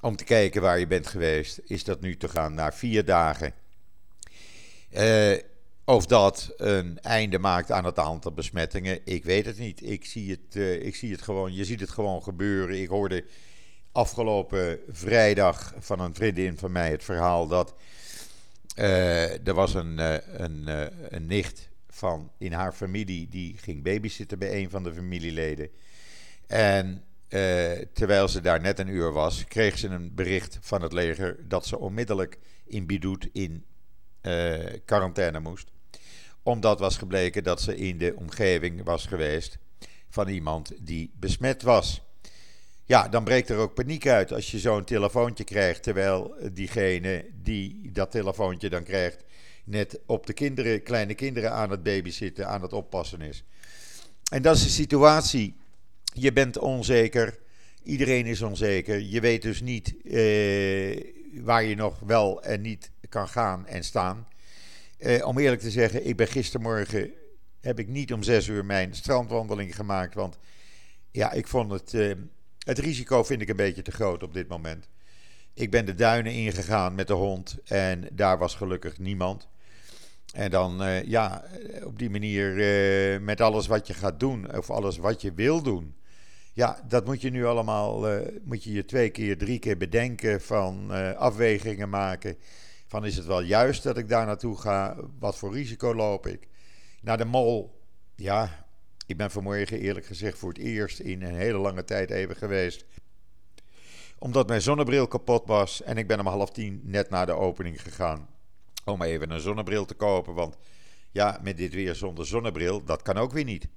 Om 0.00 0.16
te 0.16 0.24
kijken 0.24 0.62
waar 0.62 0.78
je 0.78 0.86
bent 0.86 1.06
geweest, 1.06 1.60
is 1.64 1.84
dat 1.84 2.00
nu 2.00 2.16
te 2.16 2.28
gaan 2.28 2.54
naar 2.54 2.74
vier 2.74 3.04
dagen. 3.04 3.52
Of 5.88 6.06
dat 6.06 6.52
een 6.56 7.00
einde 7.00 7.38
maakt 7.38 7.70
aan 7.70 7.84
het 7.84 7.98
aantal 7.98 8.32
besmettingen, 8.32 9.00
ik 9.04 9.24
weet 9.24 9.46
het 9.46 9.58
niet. 9.58 9.82
Ik 9.82 10.04
zie 10.04 10.30
het, 10.30 10.56
uh, 10.56 10.86
ik 10.86 10.96
zie 10.96 11.12
het 11.12 11.22
gewoon, 11.22 11.54
je 11.54 11.64
ziet 11.64 11.80
het 11.80 11.90
gewoon 11.90 12.22
gebeuren. 12.22 12.80
Ik 12.80 12.88
hoorde 12.88 13.24
afgelopen 13.92 14.78
vrijdag 14.88 15.74
van 15.78 16.00
een 16.00 16.14
vriendin 16.14 16.58
van 16.58 16.72
mij 16.72 16.90
het 16.90 17.04
verhaal 17.04 17.46
dat 17.46 17.74
uh, 18.78 19.46
er 19.46 19.54
was 19.54 19.74
een, 19.74 19.98
uh, 19.98 20.14
een, 20.32 20.68
een 21.14 21.26
nicht 21.26 21.68
van 21.88 22.30
in 22.38 22.52
haar 22.52 22.72
familie 22.72 23.28
die 23.28 23.56
ging 23.58 23.82
babysitten 23.82 24.38
bij 24.38 24.62
een 24.62 24.70
van 24.70 24.82
de 24.82 24.94
familieleden. 24.94 25.70
En 26.46 27.04
terwijl 27.92 28.28
ze 28.28 28.40
daar 28.40 28.60
net 28.60 28.78
een 28.78 28.88
uur 28.88 29.12
was, 29.12 29.44
kreeg 29.44 29.78
ze 29.78 29.88
een 29.88 30.14
bericht 30.14 30.58
van 30.60 30.82
het 30.82 30.92
leger 30.92 31.48
dat 31.48 31.66
ze 31.66 31.78
onmiddellijk 31.78 32.38
in 32.66 32.86
Bidoet 32.86 33.28
in 33.32 33.64
quarantaine 34.84 35.40
moest 35.40 35.70
omdat 36.48 36.78
was 36.78 36.96
gebleken 36.96 37.44
dat 37.44 37.60
ze 37.62 37.76
in 37.76 37.98
de 37.98 38.14
omgeving 38.16 38.84
was 38.84 39.06
geweest 39.06 39.58
van 40.08 40.28
iemand 40.28 40.72
die 40.80 41.10
besmet 41.14 41.62
was. 41.62 42.02
Ja, 42.84 43.08
dan 43.08 43.24
breekt 43.24 43.48
er 43.48 43.56
ook 43.56 43.74
paniek 43.74 44.06
uit 44.06 44.32
als 44.32 44.50
je 44.50 44.58
zo'n 44.58 44.84
telefoontje 44.84 45.44
krijgt, 45.44 45.82
terwijl 45.82 46.34
diegene 46.52 47.24
die 47.42 47.90
dat 47.92 48.10
telefoontje 48.10 48.68
dan 48.68 48.82
krijgt, 48.82 49.24
net 49.64 50.00
op 50.06 50.26
de 50.26 50.32
kinderen, 50.32 50.82
kleine 50.82 51.14
kinderen 51.14 51.52
aan 51.52 51.70
het 51.70 51.82
babysitten, 51.82 52.48
aan 52.48 52.62
het 52.62 52.72
oppassen 52.72 53.20
is. 53.20 53.44
En 54.30 54.42
dat 54.42 54.56
is 54.56 54.62
de 54.62 54.68
situatie. 54.68 55.56
Je 56.12 56.32
bent 56.32 56.58
onzeker, 56.58 57.38
iedereen 57.82 58.26
is 58.26 58.42
onzeker. 58.42 59.00
Je 59.00 59.20
weet 59.20 59.42
dus 59.42 59.60
niet 59.60 59.94
eh, 60.04 61.02
waar 61.42 61.64
je 61.64 61.74
nog 61.74 61.98
wel 61.98 62.42
en 62.42 62.60
niet 62.60 62.90
kan 63.08 63.28
gaan 63.28 63.66
en 63.66 63.84
staan. 63.84 64.26
Eh, 64.98 65.26
om 65.26 65.38
eerlijk 65.38 65.60
te 65.60 65.70
zeggen, 65.70 66.06
ik 66.06 66.16
ben 66.16 66.26
gistermorgen 66.26 67.10
heb 67.60 67.78
ik 67.78 67.88
niet 67.88 68.12
om 68.12 68.22
zes 68.22 68.46
uur 68.46 68.64
mijn 68.64 68.94
strandwandeling 68.94 69.74
gemaakt. 69.74 70.14
Want 70.14 70.38
ja, 71.10 71.32
ik 71.32 71.46
vond 71.46 71.70
het. 71.70 71.94
Eh, 71.94 72.12
het 72.58 72.78
risico 72.78 73.24
vind 73.24 73.40
ik 73.40 73.48
een 73.48 73.56
beetje 73.56 73.82
te 73.82 73.90
groot 73.90 74.22
op 74.22 74.34
dit 74.34 74.48
moment. 74.48 74.88
Ik 75.54 75.70
ben 75.70 75.86
de 75.86 75.94
duinen 75.94 76.32
ingegaan 76.32 76.94
met 76.94 77.06
de 77.06 77.12
hond 77.12 77.56
en 77.64 78.08
daar 78.12 78.38
was 78.38 78.54
gelukkig 78.54 78.98
niemand. 78.98 79.48
En 80.34 80.50
dan, 80.50 81.02
ja, 81.06 81.44
op 81.84 81.98
die 81.98 82.10
manier 82.10 82.52
met 83.20 83.40
alles 83.40 83.66
wat 83.66 83.86
je 83.86 83.94
gaat 83.94 84.20
doen, 84.20 84.56
of 84.56 84.70
alles 84.70 84.96
wat 84.96 85.20
je 85.20 85.32
wil 85.32 85.62
doen. 85.62 85.94
Ja, 86.52 86.80
dat 86.88 87.04
moet 87.04 87.20
je 87.20 87.30
nu 87.30 87.46
allemaal, 87.46 88.06
moet 88.42 88.64
je 88.64 88.72
je 88.72 88.84
twee 88.84 89.10
keer, 89.10 89.38
drie 89.38 89.58
keer 89.58 89.76
bedenken 89.76 90.40
van 90.40 90.90
afwegingen 91.16 91.88
maken. 91.88 92.36
Van 92.88 93.04
is 93.04 93.16
het 93.16 93.26
wel 93.26 93.40
juist 93.40 93.82
dat 93.82 93.98
ik 93.98 94.08
daar 94.08 94.26
naartoe 94.26 94.58
ga? 94.58 94.96
Wat 95.18 95.38
voor 95.38 95.52
risico 95.52 95.94
loop 95.94 96.26
ik? 96.26 96.48
Naar 97.00 97.18
de 97.18 97.24
mol, 97.24 97.82
ja, 98.14 98.66
ik 99.06 99.16
ben 99.16 99.30
vanmorgen 99.30 99.80
eerlijk 99.80 100.06
gezegd 100.06 100.38
voor 100.38 100.48
het 100.48 100.58
eerst 100.58 100.98
in 100.98 101.22
een 101.22 101.34
hele 101.34 101.58
lange 101.58 101.84
tijd 101.84 102.10
even 102.10 102.36
geweest. 102.36 102.84
Omdat 104.18 104.48
mijn 104.48 104.62
zonnebril 104.62 105.06
kapot 105.06 105.46
was 105.46 105.82
en 105.82 105.96
ik 105.96 106.06
ben 106.06 106.20
om 106.20 106.26
half 106.26 106.50
tien 106.50 106.80
net 106.84 107.10
na 107.10 107.24
de 107.24 107.32
opening 107.32 107.82
gegaan. 107.82 108.28
Om 108.84 109.02
even 109.02 109.30
een 109.30 109.40
zonnebril 109.40 109.84
te 109.84 109.94
kopen, 109.94 110.34
want 110.34 110.56
ja, 111.10 111.38
met 111.42 111.56
dit 111.56 111.74
weer 111.74 111.94
zonder 111.94 112.26
zonnebril, 112.26 112.84
dat 112.84 113.02
kan 113.02 113.16
ook 113.16 113.32
weer 113.32 113.44
niet. 113.44 113.68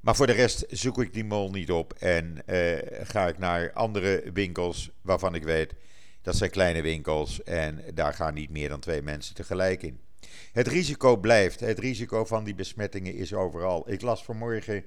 Maar 0.00 0.16
voor 0.16 0.26
de 0.26 0.32
rest 0.32 0.64
zoek 0.68 1.02
ik 1.02 1.12
die 1.12 1.24
mol 1.24 1.50
niet 1.50 1.70
op 1.70 1.92
en 1.92 2.46
eh, 2.46 3.06
ga 3.06 3.28
ik 3.28 3.38
naar 3.38 3.72
andere 3.72 4.30
winkels 4.32 4.90
waarvan 5.02 5.34
ik 5.34 5.42
weet 5.44 5.74
dat 6.22 6.36
zijn 6.36 6.50
kleine 6.50 6.82
winkels 6.82 7.42
en 7.42 7.84
daar 7.94 8.14
gaan 8.14 8.34
niet 8.34 8.50
meer 8.50 8.68
dan 8.68 8.80
twee 8.80 9.02
mensen 9.02 9.34
tegelijk 9.34 9.82
in. 9.82 10.00
Het 10.52 10.68
risico 10.68 11.16
blijft. 11.16 11.60
Het 11.60 11.78
risico 11.78 12.24
van 12.24 12.44
die 12.44 12.54
besmettingen 12.54 13.14
is 13.14 13.34
overal. 13.34 13.90
Ik 13.90 14.00
las 14.02 14.24
vanmorgen 14.24 14.84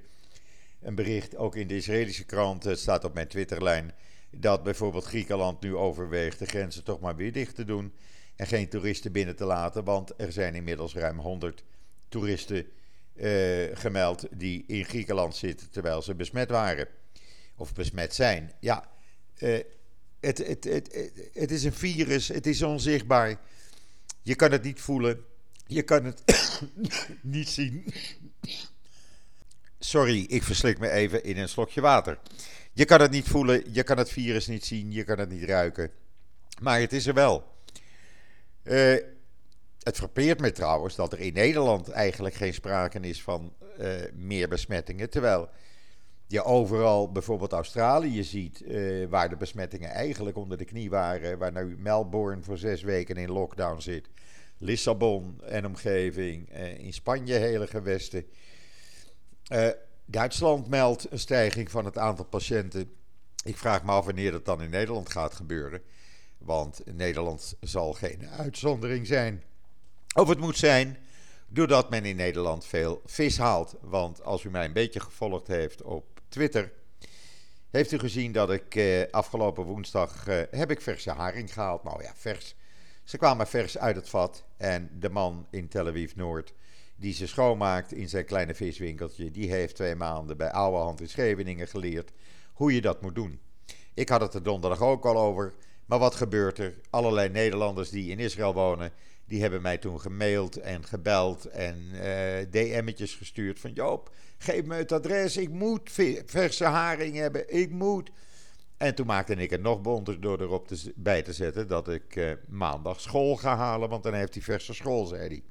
een 0.81 0.95
bericht, 0.95 1.35
ook 1.35 1.55
in 1.55 1.67
de 1.67 1.75
Israëlische 1.75 2.25
krant, 2.25 2.63
het 2.63 2.79
staat 2.79 3.03
op 3.03 3.13
mijn 3.13 3.27
Twitterlijn, 3.27 3.93
dat 4.29 4.63
bijvoorbeeld 4.63 5.05
Griekenland 5.05 5.61
nu 5.61 5.75
overweegt 5.75 6.39
de 6.39 6.45
grenzen 6.45 6.83
toch 6.83 6.99
maar 6.99 7.15
weer 7.15 7.31
dicht 7.31 7.55
te 7.55 7.65
doen 7.65 7.93
en 8.35 8.47
geen 8.47 8.69
toeristen 8.69 9.11
binnen 9.11 9.35
te 9.35 9.45
laten, 9.45 9.83
want 9.83 10.13
er 10.17 10.31
zijn 10.31 10.55
inmiddels 10.55 10.95
ruim 10.95 11.19
100 11.19 11.63
toeristen 12.07 12.67
uh, 13.13 13.77
gemeld 13.77 14.27
die 14.31 14.63
in 14.67 14.85
Griekenland 14.85 15.35
zitten 15.35 15.69
terwijl 15.69 16.01
ze 16.01 16.15
besmet 16.15 16.49
waren 16.49 16.87
of 17.55 17.73
besmet 17.73 18.13
zijn. 18.13 18.51
Ja, 18.59 18.91
uh, 19.39 19.59
het, 20.25 20.37
het, 20.37 20.63
het, 20.63 21.11
het, 21.33 21.51
is 21.51 21.63
een 21.63 21.73
virus, 21.73 22.27
het 22.27 22.47
is 22.47 22.61
onzichtbaar. 22.61 23.39
Je 24.21 24.35
kan 24.35 24.51
het 24.51 24.63
niet 24.63 24.81
voelen, 24.81 25.25
je 25.67 25.81
kan 25.81 26.03
het 26.03 26.23
niet 27.21 27.49
zien. 27.49 27.93
Sorry, 29.79 30.25
ik 30.27 30.43
verslik 30.43 30.79
me 30.79 30.89
even 30.89 31.23
in 31.23 31.37
een 31.37 31.49
slokje 31.49 31.81
water. 31.81 32.19
Je 32.73 32.85
kan 32.85 33.01
het 33.01 33.11
niet 33.11 33.27
voelen, 33.27 33.73
je 33.73 33.83
kan 33.83 33.97
het 33.97 34.09
virus 34.09 34.47
niet 34.47 34.65
zien, 34.65 34.91
je 34.91 35.03
kan 35.03 35.19
het 35.19 35.29
niet 35.29 35.43
ruiken. 35.43 35.91
Maar 36.61 36.79
het 36.79 36.93
is 36.93 37.07
er 37.07 37.13
wel. 37.13 37.53
Uh, 38.63 38.95
het 39.79 39.95
frappeert 39.95 40.39
me 40.39 40.51
trouwens 40.51 40.95
dat 40.95 41.13
er 41.13 41.19
in 41.19 41.33
Nederland 41.33 41.89
eigenlijk 41.89 42.35
geen 42.35 42.53
sprake 42.53 42.99
is 42.99 43.21
van 43.21 43.53
uh, 43.79 43.95
meer 44.13 44.47
besmettingen. 44.47 45.09
Terwijl 45.09 45.49
je 46.27 46.43
overal 46.43 47.11
bijvoorbeeld 47.11 47.51
Australië 47.51 48.23
ziet, 48.23 48.61
uh, 48.61 49.07
waar 49.07 49.29
de 49.29 49.35
besmettingen 49.35 49.89
eigenlijk 49.89 50.37
onder 50.37 50.57
de 50.57 50.65
knie 50.65 50.89
waren, 50.89 51.37
waar 51.37 51.51
nu 51.51 51.77
Melbourne 51.77 52.43
voor 52.43 52.57
zes 52.57 52.81
weken 52.81 53.15
in 53.15 53.31
lockdown 53.31 53.81
zit, 53.81 54.09
Lissabon 54.57 55.41
en 55.43 55.65
omgeving, 55.65 56.51
uh, 56.51 56.77
in 56.77 56.93
Spanje 56.93 57.33
hele 57.33 57.67
gewesten. 57.67 58.25
Uh, 59.51 59.67
Duitsland 60.05 60.67
meldt 60.67 61.11
een 61.11 61.19
stijging 61.19 61.71
van 61.71 61.85
het 61.85 61.97
aantal 61.97 62.25
patiënten. 62.25 62.91
Ik 63.43 63.57
vraag 63.57 63.83
me 63.83 63.91
af 63.91 64.05
wanneer 64.05 64.31
dat 64.31 64.45
dan 64.45 64.61
in 64.61 64.69
Nederland 64.69 65.09
gaat 65.09 65.33
gebeuren, 65.33 65.81
want 66.37 66.81
Nederland 66.93 67.55
zal 67.61 67.93
geen 67.93 68.29
uitzondering 68.29 69.07
zijn. 69.07 69.43
Of 70.15 70.27
het 70.27 70.39
moet 70.39 70.57
zijn 70.57 70.97
doordat 71.47 71.89
men 71.89 72.05
in 72.05 72.15
Nederland 72.15 72.65
veel 72.65 73.01
vis 73.05 73.37
haalt. 73.37 73.75
Want 73.81 74.23
als 74.23 74.43
u 74.43 74.49
mij 74.49 74.65
een 74.65 74.73
beetje 74.73 74.99
gevolgd 74.99 75.47
heeft 75.47 75.81
op 75.81 76.14
Twitter, 76.35 76.71
heeft 77.71 77.91
u 77.91 77.99
gezien 77.99 78.31
dat 78.31 78.51
ik 78.51 78.75
eh, 78.75 79.01
afgelopen 79.11 79.63
woensdag 79.63 80.27
eh, 80.27 80.41
heb 80.51 80.71
ik 80.71 80.81
verse 80.81 81.11
haring 81.11 81.53
gehaald. 81.53 81.83
Nou 81.83 82.03
ja, 82.03 82.11
vers. 82.15 82.55
Ze 83.03 83.17
kwamen 83.17 83.47
vers 83.47 83.77
uit 83.77 83.95
het 83.95 84.09
vat 84.09 84.45
en 84.57 84.89
de 84.99 85.09
man 85.09 85.47
in 85.49 85.67
Tel 85.67 85.87
Aviv 85.87 86.15
Noord 86.15 86.53
die 86.95 87.13
ze 87.13 87.27
schoonmaakt 87.27 87.93
in 87.93 88.09
zijn 88.09 88.25
kleine 88.25 88.55
viswinkeltje, 88.55 89.31
die 89.31 89.51
heeft 89.51 89.75
twee 89.75 89.95
maanden 89.95 90.37
bij 90.37 90.51
Oude 90.51 90.77
Hand 90.77 91.01
in 91.01 91.09
Scheveningen 91.09 91.67
geleerd 91.67 92.11
hoe 92.53 92.73
je 92.73 92.81
dat 92.81 93.01
moet 93.01 93.15
doen. 93.15 93.39
Ik 93.93 94.09
had 94.09 94.21
het 94.21 94.33
er 94.33 94.43
donderdag 94.43 94.81
ook 94.81 95.05
al 95.05 95.17
over, 95.17 95.53
maar 95.85 95.99
wat 95.99 96.15
gebeurt 96.15 96.59
er? 96.59 96.73
Allerlei 96.89 97.29
Nederlanders 97.29 97.89
die 97.89 98.11
in 98.11 98.19
Israël 98.19 98.53
wonen, 98.53 98.91
die 99.25 99.41
hebben 99.41 99.61
mij 99.61 99.77
toen 99.77 99.99
gemaild 100.01 100.57
en 100.57 100.85
gebeld 100.85 101.45
en 101.45 101.89
uh, 101.93 102.01
DM'tjes 102.51 103.15
gestuurd 103.15 103.59
van 103.59 103.73
Joop, 103.73 104.11
geef 104.37 104.65
me 104.65 104.75
het 104.75 104.91
adres, 104.91 105.37
ik 105.37 105.49
moet 105.49 105.91
verse 106.25 106.63
haring 106.63 107.15
hebben, 107.15 107.53
ik 107.53 107.71
moet. 107.71 108.11
En 108.77 108.95
toen 108.95 109.05
maakte 109.05 109.35
ik 109.35 109.49
het 109.49 109.61
nog 109.61 109.81
bonter 109.81 110.21
door 110.21 110.41
erop 110.41 110.67
te, 110.67 110.93
bij 110.95 111.21
te 111.21 111.33
zetten 111.33 111.67
dat 111.67 111.89
ik 111.89 112.15
uh, 112.15 112.31
maandag 112.47 113.01
school 113.01 113.35
ga 113.35 113.55
halen, 113.55 113.89
want 113.89 114.03
dan 114.03 114.13
heeft 114.13 114.33
hij 114.33 114.43
verse 114.43 114.73
school, 114.73 115.05
zei 115.05 115.27
hij. 115.27 115.43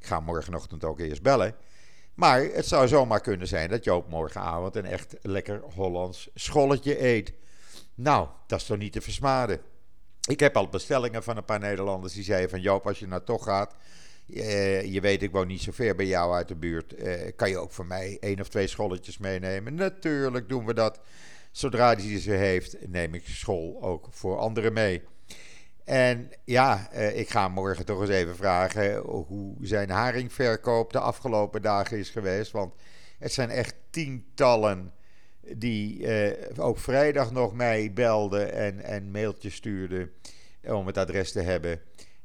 Ik 0.00 0.06
ga 0.06 0.20
morgenochtend 0.20 0.84
ook 0.84 1.00
eerst 1.00 1.22
bellen. 1.22 1.54
Maar 2.14 2.42
het 2.42 2.66
zou 2.66 2.88
zomaar 2.88 3.20
kunnen 3.20 3.46
zijn 3.46 3.68
dat 3.68 3.84
Joop 3.84 4.10
morgenavond 4.10 4.76
een 4.76 4.84
echt 4.84 5.16
lekker 5.22 5.60
Hollands 5.74 6.30
scholletje 6.34 7.04
eet. 7.04 7.32
Nou, 7.94 8.28
dat 8.46 8.60
is 8.60 8.66
toch 8.66 8.78
niet 8.78 8.92
te 8.92 9.00
versmaden. 9.00 9.60
Ik 10.28 10.40
heb 10.40 10.56
al 10.56 10.68
bestellingen 10.68 11.22
van 11.22 11.36
een 11.36 11.44
paar 11.44 11.58
Nederlanders 11.58 12.12
die 12.12 12.24
zeiden 12.24 12.50
van 12.50 12.60
Joop, 12.60 12.86
als 12.86 12.98
je 12.98 13.06
nou 13.06 13.24
toch 13.24 13.44
gaat, 13.44 13.74
uh, 14.28 14.82
je 14.82 15.00
weet 15.00 15.22
ik 15.22 15.30
woon 15.30 15.46
niet 15.46 15.62
zo 15.62 15.72
ver 15.72 15.94
bij 15.94 16.06
jou 16.06 16.34
uit 16.34 16.48
de 16.48 16.56
buurt, 16.56 16.94
uh, 16.98 17.12
kan 17.36 17.50
je 17.50 17.58
ook 17.58 17.72
voor 17.72 17.86
mij 17.86 18.16
één 18.20 18.40
of 18.40 18.48
twee 18.48 18.66
scholletjes 18.66 19.18
meenemen? 19.18 19.74
Natuurlijk 19.74 20.48
doen 20.48 20.66
we 20.66 20.74
dat. 20.74 21.00
Zodra 21.50 21.94
hij 21.94 22.18
ze 22.20 22.30
heeft, 22.30 22.88
neem 22.88 23.14
ik 23.14 23.26
school 23.26 23.82
ook 23.82 24.08
voor 24.10 24.38
anderen 24.38 24.72
mee. 24.72 25.02
En 25.84 26.30
ja, 26.44 26.88
uh, 26.94 27.18
ik 27.18 27.30
ga 27.30 27.48
morgen 27.48 27.84
toch 27.84 28.00
eens 28.00 28.10
even 28.10 28.36
vragen 28.36 28.96
hoe 28.96 29.56
zijn 29.60 29.90
haringverkoop 29.90 30.92
de 30.92 30.98
afgelopen 30.98 31.62
dagen 31.62 31.98
is 31.98 32.10
geweest. 32.10 32.50
Want 32.50 32.74
het 33.18 33.32
zijn 33.32 33.50
echt 33.50 33.74
tientallen 33.90 34.92
die 35.56 36.06
ook 36.56 36.78
vrijdag 36.78 37.32
nog 37.32 37.54
mij 37.54 37.92
belde 37.92 38.42
en, 38.44 38.84
en 38.84 39.10
mailtjes 39.10 39.54
stuurde 39.54 40.10
om 40.62 40.86
het 40.86 40.96
adres 40.98 41.32
te 41.32 41.40
hebben. 41.40 41.80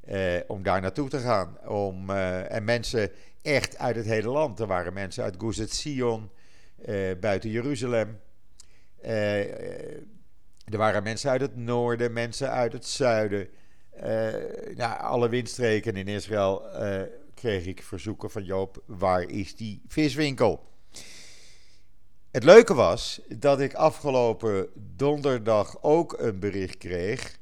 Uh, 0.10 0.40
om 0.48 0.64
daar 0.64 0.82
naartoe 0.82 1.10
te 1.10 1.20
gaan. 1.20 1.58
Om, 1.68 2.10
uh, 2.10 2.52
en 2.52 2.64
mensen 2.64 3.12
echt 3.42 3.78
uit 3.78 3.96
het 3.96 4.06
hele 4.06 4.30
land. 4.30 4.60
Er 4.60 4.68
waren 4.68 4.94
mensen 4.94 5.24
uit 5.24 5.36
Guzet 5.38 5.74
Sion, 5.74 6.30
buiten 7.20 7.50
Jeruzalem. 7.50 8.20
er 9.02 10.78
waren 10.78 11.04
mensen 11.04 11.30
uit 11.30 11.42
het 11.42 11.56
noorden, 11.56 12.14
mensen 12.14 12.52
uit 12.52 12.74
het 12.74 12.86
zuiden. 12.86 13.48
nou, 14.76 15.00
alle 15.00 15.30
windstreken 15.30 15.96
in 15.96 16.08
Israël 16.08 16.62
kreeg 17.34 17.66
ik 17.66 17.84
verzoeken 17.84 18.32
van 18.32 18.44
Joop, 18.44 18.84
waar 18.86 19.22
is 19.22 19.56
die 19.56 19.82
viswinkel? 19.88 20.64
Het 22.32 22.44
leuke 22.44 22.74
was 22.74 23.22
dat 23.38 23.60
ik 23.60 23.74
afgelopen 23.74 24.68
donderdag 24.96 25.78
ook 25.82 26.16
een 26.20 26.40
bericht 26.40 26.78
kreeg 26.78 27.40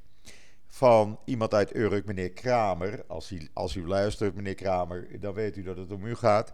van 0.81 1.19
iemand 1.25 1.53
uit 1.53 1.75
Urk, 1.75 2.05
meneer 2.05 2.31
Kramer. 2.31 3.03
Als 3.07 3.31
u, 3.31 3.49
als 3.53 3.75
u 3.75 3.87
luistert, 3.87 4.35
meneer 4.35 4.55
Kramer, 4.55 5.19
dan 5.19 5.33
weet 5.33 5.57
u 5.57 5.63
dat 5.63 5.77
het 5.77 5.91
om 5.91 6.05
u 6.05 6.15
gaat. 6.15 6.53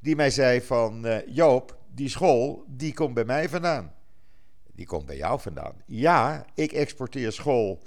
Die 0.00 0.16
mij 0.16 0.30
zei 0.30 0.60
van, 0.60 1.06
uh, 1.06 1.26
Joop, 1.26 1.78
die 1.94 2.08
school, 2.08 2.64
die 2.68 2.94
komt 2.94 3.14
bij 3.14 3.24
mij 3.24 3.48
vandaan. 3.48 3.94
Die 4.72 4.86
komt 4.86 5.06
bij 5.06 5.16
jou 5.16 5.40
vandaan. 5.40 5.82
Ja, 5.86 6.44
ik 6.54 6.72
exporteer 6.72 7.32
school 7.32 7.82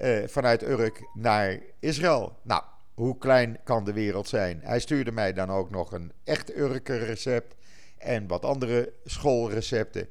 uh, 0.00 0.26
vanuit 0.26 0.62
Urk 0.62 1.10
naar 1.14 1.60
Israël. 1.78 2.38
Nou, 2.42 2.62
hoe 2.94 3.18
klein 3.18 3.58
kan 3.64 3.84
de 3.84 3.92
wereld 3.92 4.28
zijn? 4.28 4.60
Hij 4.62 4.80
stuurde 4.80 5.12
mij 5.12 5.32
dan 5.32 5.50
ook 5.50 5.70
nog 5.70 5.92
een 5.92 6.12
echt 6.24 6.56
Urker 6.56 7.04
recept 7.04 7.54
en 7.96 8.26
wat 8.26 8.44
andere 8.44 8.92
schoolrecepten. 9.04 10.08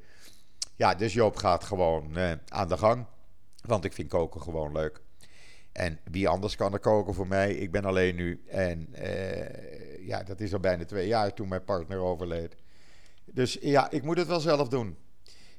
Ja, 0.75 0.95
dus 0.95 1.13
Joop 1.13 1.35
gaat 1.35 1.63
gewoon 1.63 2.17
uh, 2.17 2.31
aan 2.47 2.67
de 2.67 2.77
gang. 2.77 3.05
Want 3.67 3.85
ik 3.85 3.93
vind 3.93 4.09
koken 4.09 4.41
gewoon 4.41 4.71
leuk. 4.71 5.01
En 5.71 5.99
wie 6.11 6.27
anders 6.27 6.55
kan 6.55 6.73
er 6.73 6.79
koken 6.79 7.13
voor 7.13 7.27
mij? 7.27 7.53
Ik 7.53 7.71
ben 7.71 7.85
alleen 7.85 8.15
nu. 8.15 8.43
En 8.47 8.87
uh, 8.95 10.07
ja, 10.07 10.23
dat 10.23 10.39
is 10.39 10.53
al 10.53 10.59
bijna 10.59 10.85
twee 10.85 11.07
jaar 11.07 11.33
toen 11.33 11.47
mijn 11.47 11.63
partner 11.63 11.99
overleed. 11.99 12.55
Dus 13.25 13.57
ja, 13.61 13.91
ik 13.91 14.03
moet 14.03 14.17
het 14.17 14.27
wel 14.27 14.39
zelf 14.39 14.67
doen. 14.67 14.97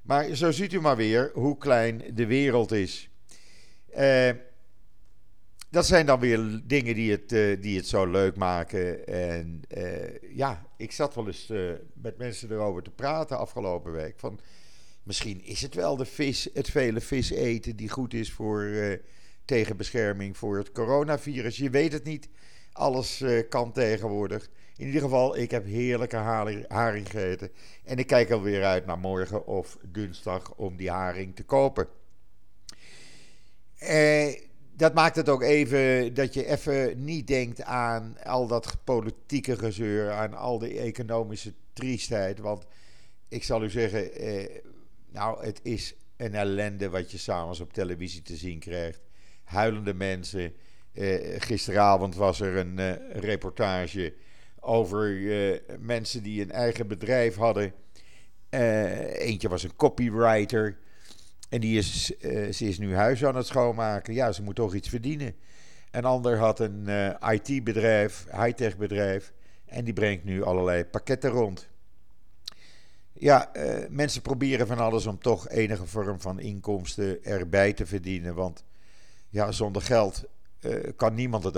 Maar 0.03 0.35
zo 0.35 0.51
ziet 0.51 0.73
u 0.73 0.81
maar 0.81 0.97
weer 0.97 1.31
hoe 1.35 1.59
klein 1.59 2.03
de 2.15 2.27
wereld 2.27 2.73
is. 2.73 3.11
Uh, 3.99 4.31
dat 5.71 5.87
zijn 5.87 6.07
dan 6.07 6.21
weer 6.21 6.61
dingen 6.65 6.95
die 6.95 7.11
het, 7.11 7.33
uh, 7.33 7.63
die 7.63 7.77
het 7.77 7.87
zo 7.87 8.07
leuk 8.07 8.37
maken. 8.37 9.07
En 9.07 9.63
ja, 10.31 10.67
ik 10.77 10.93
zat 10.93 11.15
wel 11.15 11.27
eens 11.27 11.53
met 11.93 12.19
mensen 12.19 12.51
erover 12.51 12.83
te 12.83 12.91
praten 12.91 13.39
afgelopen 13.39 13.93
week. 13.93 14.19
Van 14.19 14.41
misschien 15.09 15.45
is 15.45 15.63
het 15.63 15.75
wel 15.75 15.97
de 15.97 16.05
vis, 16.05 16.49
het 16.55 16.71
vele 16.71 17.01
vis 17.01 17.31
eten 17.31 17.77
die 17.77 17.89
goed 17.89 18.15
is 18.15 18.33
voor, 18.33 18.71
tegen 19.45 19.77
bescherming 19.77 20.37
voor 20.37 20.57
het 20.59 20.73
coronavirus. 20.73 21.57
Je 21.57 21.71
weet 21.71 21.93
het 21.93 22.05
niet. 22.05 22.29
alles 22.73 23.25
kan 23.49 23.73
tegenwoordig. 23.73 24.49
In 24.77 24.87
ieder 24.87 25.01
geval, 25.01 25.37
ik 25.37 25.51
heb 25.51 25.65
heerlijke 25.65 26.17
haring 26.69 27.11
gegeten. 27.11 27.51
En 27.85 27.99
ik 27.99 28.07
kijk 28.07 28.31
alweer 28.31 28.65
uit 28.65 28.87
naar 28.87 28.99
morgen 28.99 29.47
of 29.47 29.79
dinsdag 29.83 30.55
om 30.55 30.77
die 30.77 30.91
haring 30.91 31.37
te 31.37 31.45
kopen. 31.45 31.89
Eh, 33.79 34.35
dat 34.77 34.95
maakt 34.95 35.17
het 35.17 35.29
ook 35.29 35.43
even 35.43 36.15
dat 36.15 36.35
je 36.35 36.47
even 36.47 37.05
niet 37.05 37.27
denkt 37.27 37.63
aan 37.63 38.17
al 38.25 38.47
dat 38.47 38.77
politieke 38.85 39.57
gezeur, 39.57 40.11
aan 40.11 40.35
al 40.35 40.59
die 40.59 40.79
economische 40.79 41.53
triestheid. 41.73 42.39
Want 42.39 42.67
ik 43.29 43.45
zal 43.45 43.63
u 43.63 43.71
zeggen, 43.71 44.13
eh, 44.13 44.61
nou, 45.13 45.45
het 45.45 45.61
is 45.63 45.95
een 46.17 46.35
ellende 46.35 46.89
wat 46.89 47.11
je 47.11 47.19
s'avonds 47.19 47.61
op 47.61 47.73
televisie 47.73 48.23
te 48.23 48.37
zien 48.37 48.59
krijgt. 48.59 49.01
Huilende 49.45 49.95
mensen. 49.95 50.53
Eh, 50.93 51.41
gisteravond 51.41 52.15
was 52.15 52.41
er 52.41 52.57
een 52.57 52.79
eh, 52.79 52.93
reportage 53.11 54.15
over 54.61 55.31
eh, 55.31 55.59
mensen 55.79 56.23
die 56.23 56.43
een 56.43 56.51
eigen 56.51 56.87
bedrijf 56.87 57.35
hadden. 57.35 57.73
Eentje 58.51 59.49
was 59.49 59.63
een 59.63 59.77
copywriter. 59.77 60.79
En 61.49 61.61
die 61.61 61.79
is, 61.79 62.05
ze 62.51 62.69
is 62.69 62.79
nu 62.79 62.95
huis 62.95 63.25
aan 63.25 63.37
het 63.37 63.47
schoonmaken. 63.47 64.15
Ja, 64.15 64.33
ze 64.33 64.43
moet 64.43 64.55
toch 64.55 64.75
iets 64.75 64.89
verdienen. 64.89 65.35
Een 65.91 66.05
ander 66.05 66.39
had 66.39 66.61
een 66.61 66.89
IT-bedrijf, 67.21 68.27
high-tech 68.31 68.77
bedrijf. 68.77 69.33
En 69.65 69.85
die 69.85 69.93
brengt 69.93 70.25
nu 70.25 70.43
allerlei 70.43 70.85
pakketten 70.85 71.31
rond. 71.31 71.68
Ja, 73.21 73.51
mensen 73.89 74.23
proberen 74.23 74.67
van 74.67 74.79
alles 74.79 75.07
om 75.07 75.19
toch 75.19 75.49
enige 75.49 75.87
vorm 75.87 76.21
van 76.21 76.41
inkomsten 76.41 77.25
erbij 77.25 77.73
te 77.73 77.87
verdienen. 77.87 78.35
Want 78.35 78.65
ja, 79.29 79.53
zonder 79.53 79.83
geld 79.83 80.25
uh, 80.61 80.75
kan 80.97 81.15
niemand 81.15 81.45
het 81.45 81.57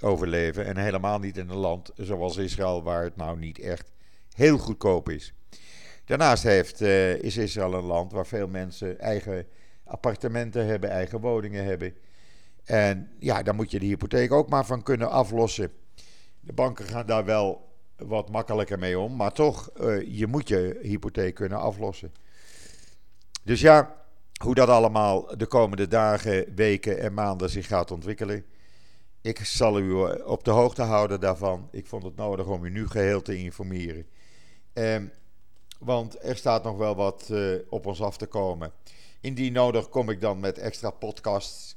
overleven. 0.00 0.64
En 0.66 0.76
helemaal 0.76 1.18
niet 1.18 1.36
in 1.36 1.48
een 1.48 1.56
land 1.56 1.90
zoals 1.96 2.36
Israël, 2.36 2.82
waar 2.82 3.02
het 3.02 3.16
nou 3.16 3.38
niet 3.38 3.58
echt 3.58 3.90
heel 4.32 4.58
goedkoop 4.58 5.08
is. 5.08 5.34
Daarnaast 6.04 6.42
heeft, 6.42 6.80
uh, 6.80 7.14
is 7.14 7.36
Israël 7.36 7.74
een 7.74 7.84
land 7.84 8.12
waar 8.12 8.26
veel 8.26 8.48
mensen 8.48 8.98
eigen 9.00 9.46
appartementen 9.84 10.66
hebben, 10.66 10.90
eigen 10.90 11.20
woningen 11.20 11.64
hebben. 11.64 11.94
En 12.64 13.10
ja, 13.18 13.42
daar 13.42 13.54
moet 13.54 13.70
je 13.70 13.78
de 13.78 13.86
hypotheek 13.86 14.32
ook 14.32 14.48
maar 14.48 14.66
van 14.66 14.82
kunnen 14.82 15.10
aflossen. 15.10 15.72
De 16.40 16.52
banken 16.52 16.84
gaan 16.84 17.06
daar 17.06 17.24
wel 17.24 17.75
wat 17.96 18.30
makkelijker 18.30 18.78
mee 18.78 18.98
om, 18.98 19.16
maar 19.16 19.32
toch, 19.32 19.70
uh, 19.80 20.18
je 20.18 20.26
moet 20.26 20.48
je 20.48 20.78
hypotheek 20.82 21.34
kunnen 21.34 21.58
aflossen. 21.58 22.12
Dus 23.42 23.60
ja, 23.60 24.04
hoe 24.42 24.54
dat 24.54 24.68
allemaal 24.68 25.36
de 25.36 25.46
komende 25.46 25.88
dagen, 25.88 26.54
weken 26.54 26.98
en 26.98 27.14
maanden 27.14 27.50
zich 27.50 27.66
gaat 27.66 27.90
ontwikkelen. 27.90 28.44
Ik 29.20 29.44
zal 29.44 29.78
u 29.78 30.04
eh, 30.04 30.26
op 30.26 30.44
de 30.44 30.50
hoogte 30.50 30.82
houden 30.82 31.20
daarvan. 31.20 31.68
Ik 31.70 31.86
vond 31.86 32.02
het 32.02 32.16
nodig 32.16 32.46
om 32.46 32.64
u 32.64 32.70
nu 32.70 32.88
geheel 32.88 33.22
te 33.22 33.36
informeren. 33.36 34.06
Eh, 34.72 35.02
want 35.78 36.24
er 36.24 36.36
staat 36.36 36.64
nog 36.64 36.76
wel 36.76 36.94
wat 36.94 37.28
eh, 37.30 37.54
op 37.68 37.86
ons 37.86 38.02
af 38.02 38.16
te 38.16 38.26
komen. 38.26 38.72
Indien 39.20 39.52
nodig 39.52 39.88
kom 39.88 40.10
ik 40.10 40.20
dan 40.20 40.40
met 40.40 40.58
extra 40.58 40.90
podcasts. 40.90 41.75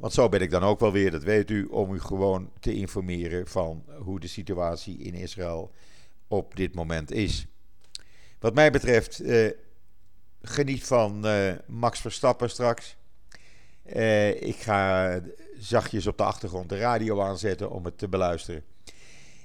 Want 0.00 0.12
zo 0.12 0.28
ben 0.28 0.40
ik 0.40 0.50
dan 0.50 0.62
ook 0.62 0.80
wel 0.80 0.92
weer, 0.92 1.10
dat 1.10 1.22
weet 1.22 1.50
u, 1.50 1.64
om 1.64 1.94
u 1.94 2.00
gewoon 2.00 2.50
te 2.60 2.74
informeren 2.74 3.46
van 3.46 3.84
hoe 3.98 4.20
de 4.20 4.26
situatie 4.26 4.98
in 4.98 5.14
Israël 5.14 5.72
op 6.28 6.56
dit 6.56 6.74
moment 6.74 7.10
is. 7.10 7.46
Wat 8.38 8.54
mij 8.54 8.70
betreft. 8.70 9.20
Eh, 9.20 9.50
geniet 10.42 10.86
van 10.86 11.26
uh, 11.26 11.52
Max 11.66 12.00
Verstappen 12.00 12.50
straks. 12.50 12.96
Uh, 13.96 14.42
ik 14.42 14.56
ga 14.56 15.20
zachtjes 15.58 16.06
op 16.06 16.16
de 16.16 16.22
achtergrond 16.22 16.68
de 16.68 16.78
radio 16.78 17.20
aanzetten 17.20 17.70
om 17.70 17.84
het 17.84 17.98
te 17.98 18.08
beluisteren. 18.08 18.64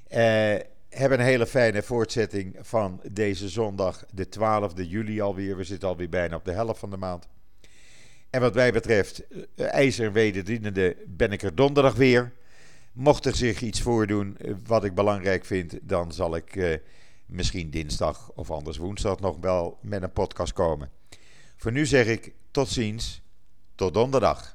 Uh, 0.07 0.55
hebben 0.89 1.19
een 1.19 1.25
hele 1.25 1.47
fijne 1.47 1.83
voortzetting 1.83 2.57
van 2.61 3.01
deze 3.11 3.49
zondag, 3.49 4.05
de 4.11 4.27
12e 4.39 4.87
juli 4.87 5.21
alweer. 5.21 5.57
We 5.57 5.63
zitten 5.63 5.89
alweer 5.89 6.09
bijna 6.09 6.35
op 6.35 6.45
de 6.45 6.51
helft 6.51 6.79
van 6.79 6.89
de 6.89 6.97
maand. 6.97 7.27
En 8.35 8.41
wat 8.41 8.53
mij 8.53 8.71
betreft, 8.71 9.23
ijzer 9.55 10.11
wederdienende, 10.11 10.97
ben 11.07 11.31
ik 11.31 11.41
er 11.41 11.55
donderdag 11.55 11.95
weer. 11.95 12.33
Mocht 12.93 13.25
er 13.25 13.35
zich 13.35 13.61
iets 13.61 13.81
voordoen 13.81 14.37
wat 14.65 14.83
ik 14.83 14.95
belangrijk 14.95 15.45
vind, 15.45 15.77
dan 15.81 16.11
zal 16.11 16.35
ik 16.35 16.79
misschien 17.25 17.69
dinsdag 17.69 18.31
of 18.33 18.51
anders 18.51 18.77
woensdag 18.77 19.19
nog 19.19 19.37
wel 19.41 19.77
met 19.81 20.03
een 20.03 20.11
podcast 20.11 20.53
komen. 20.53 20.91
Voor 21.57 21.71
nu 21.71 21.85
zeg 21.85 22.07
ik 22.07 22.33
tot 22.51 22.69
ziens, 22.69 23.21
tot 23.75 23.93
donderdag. 23.93 24.54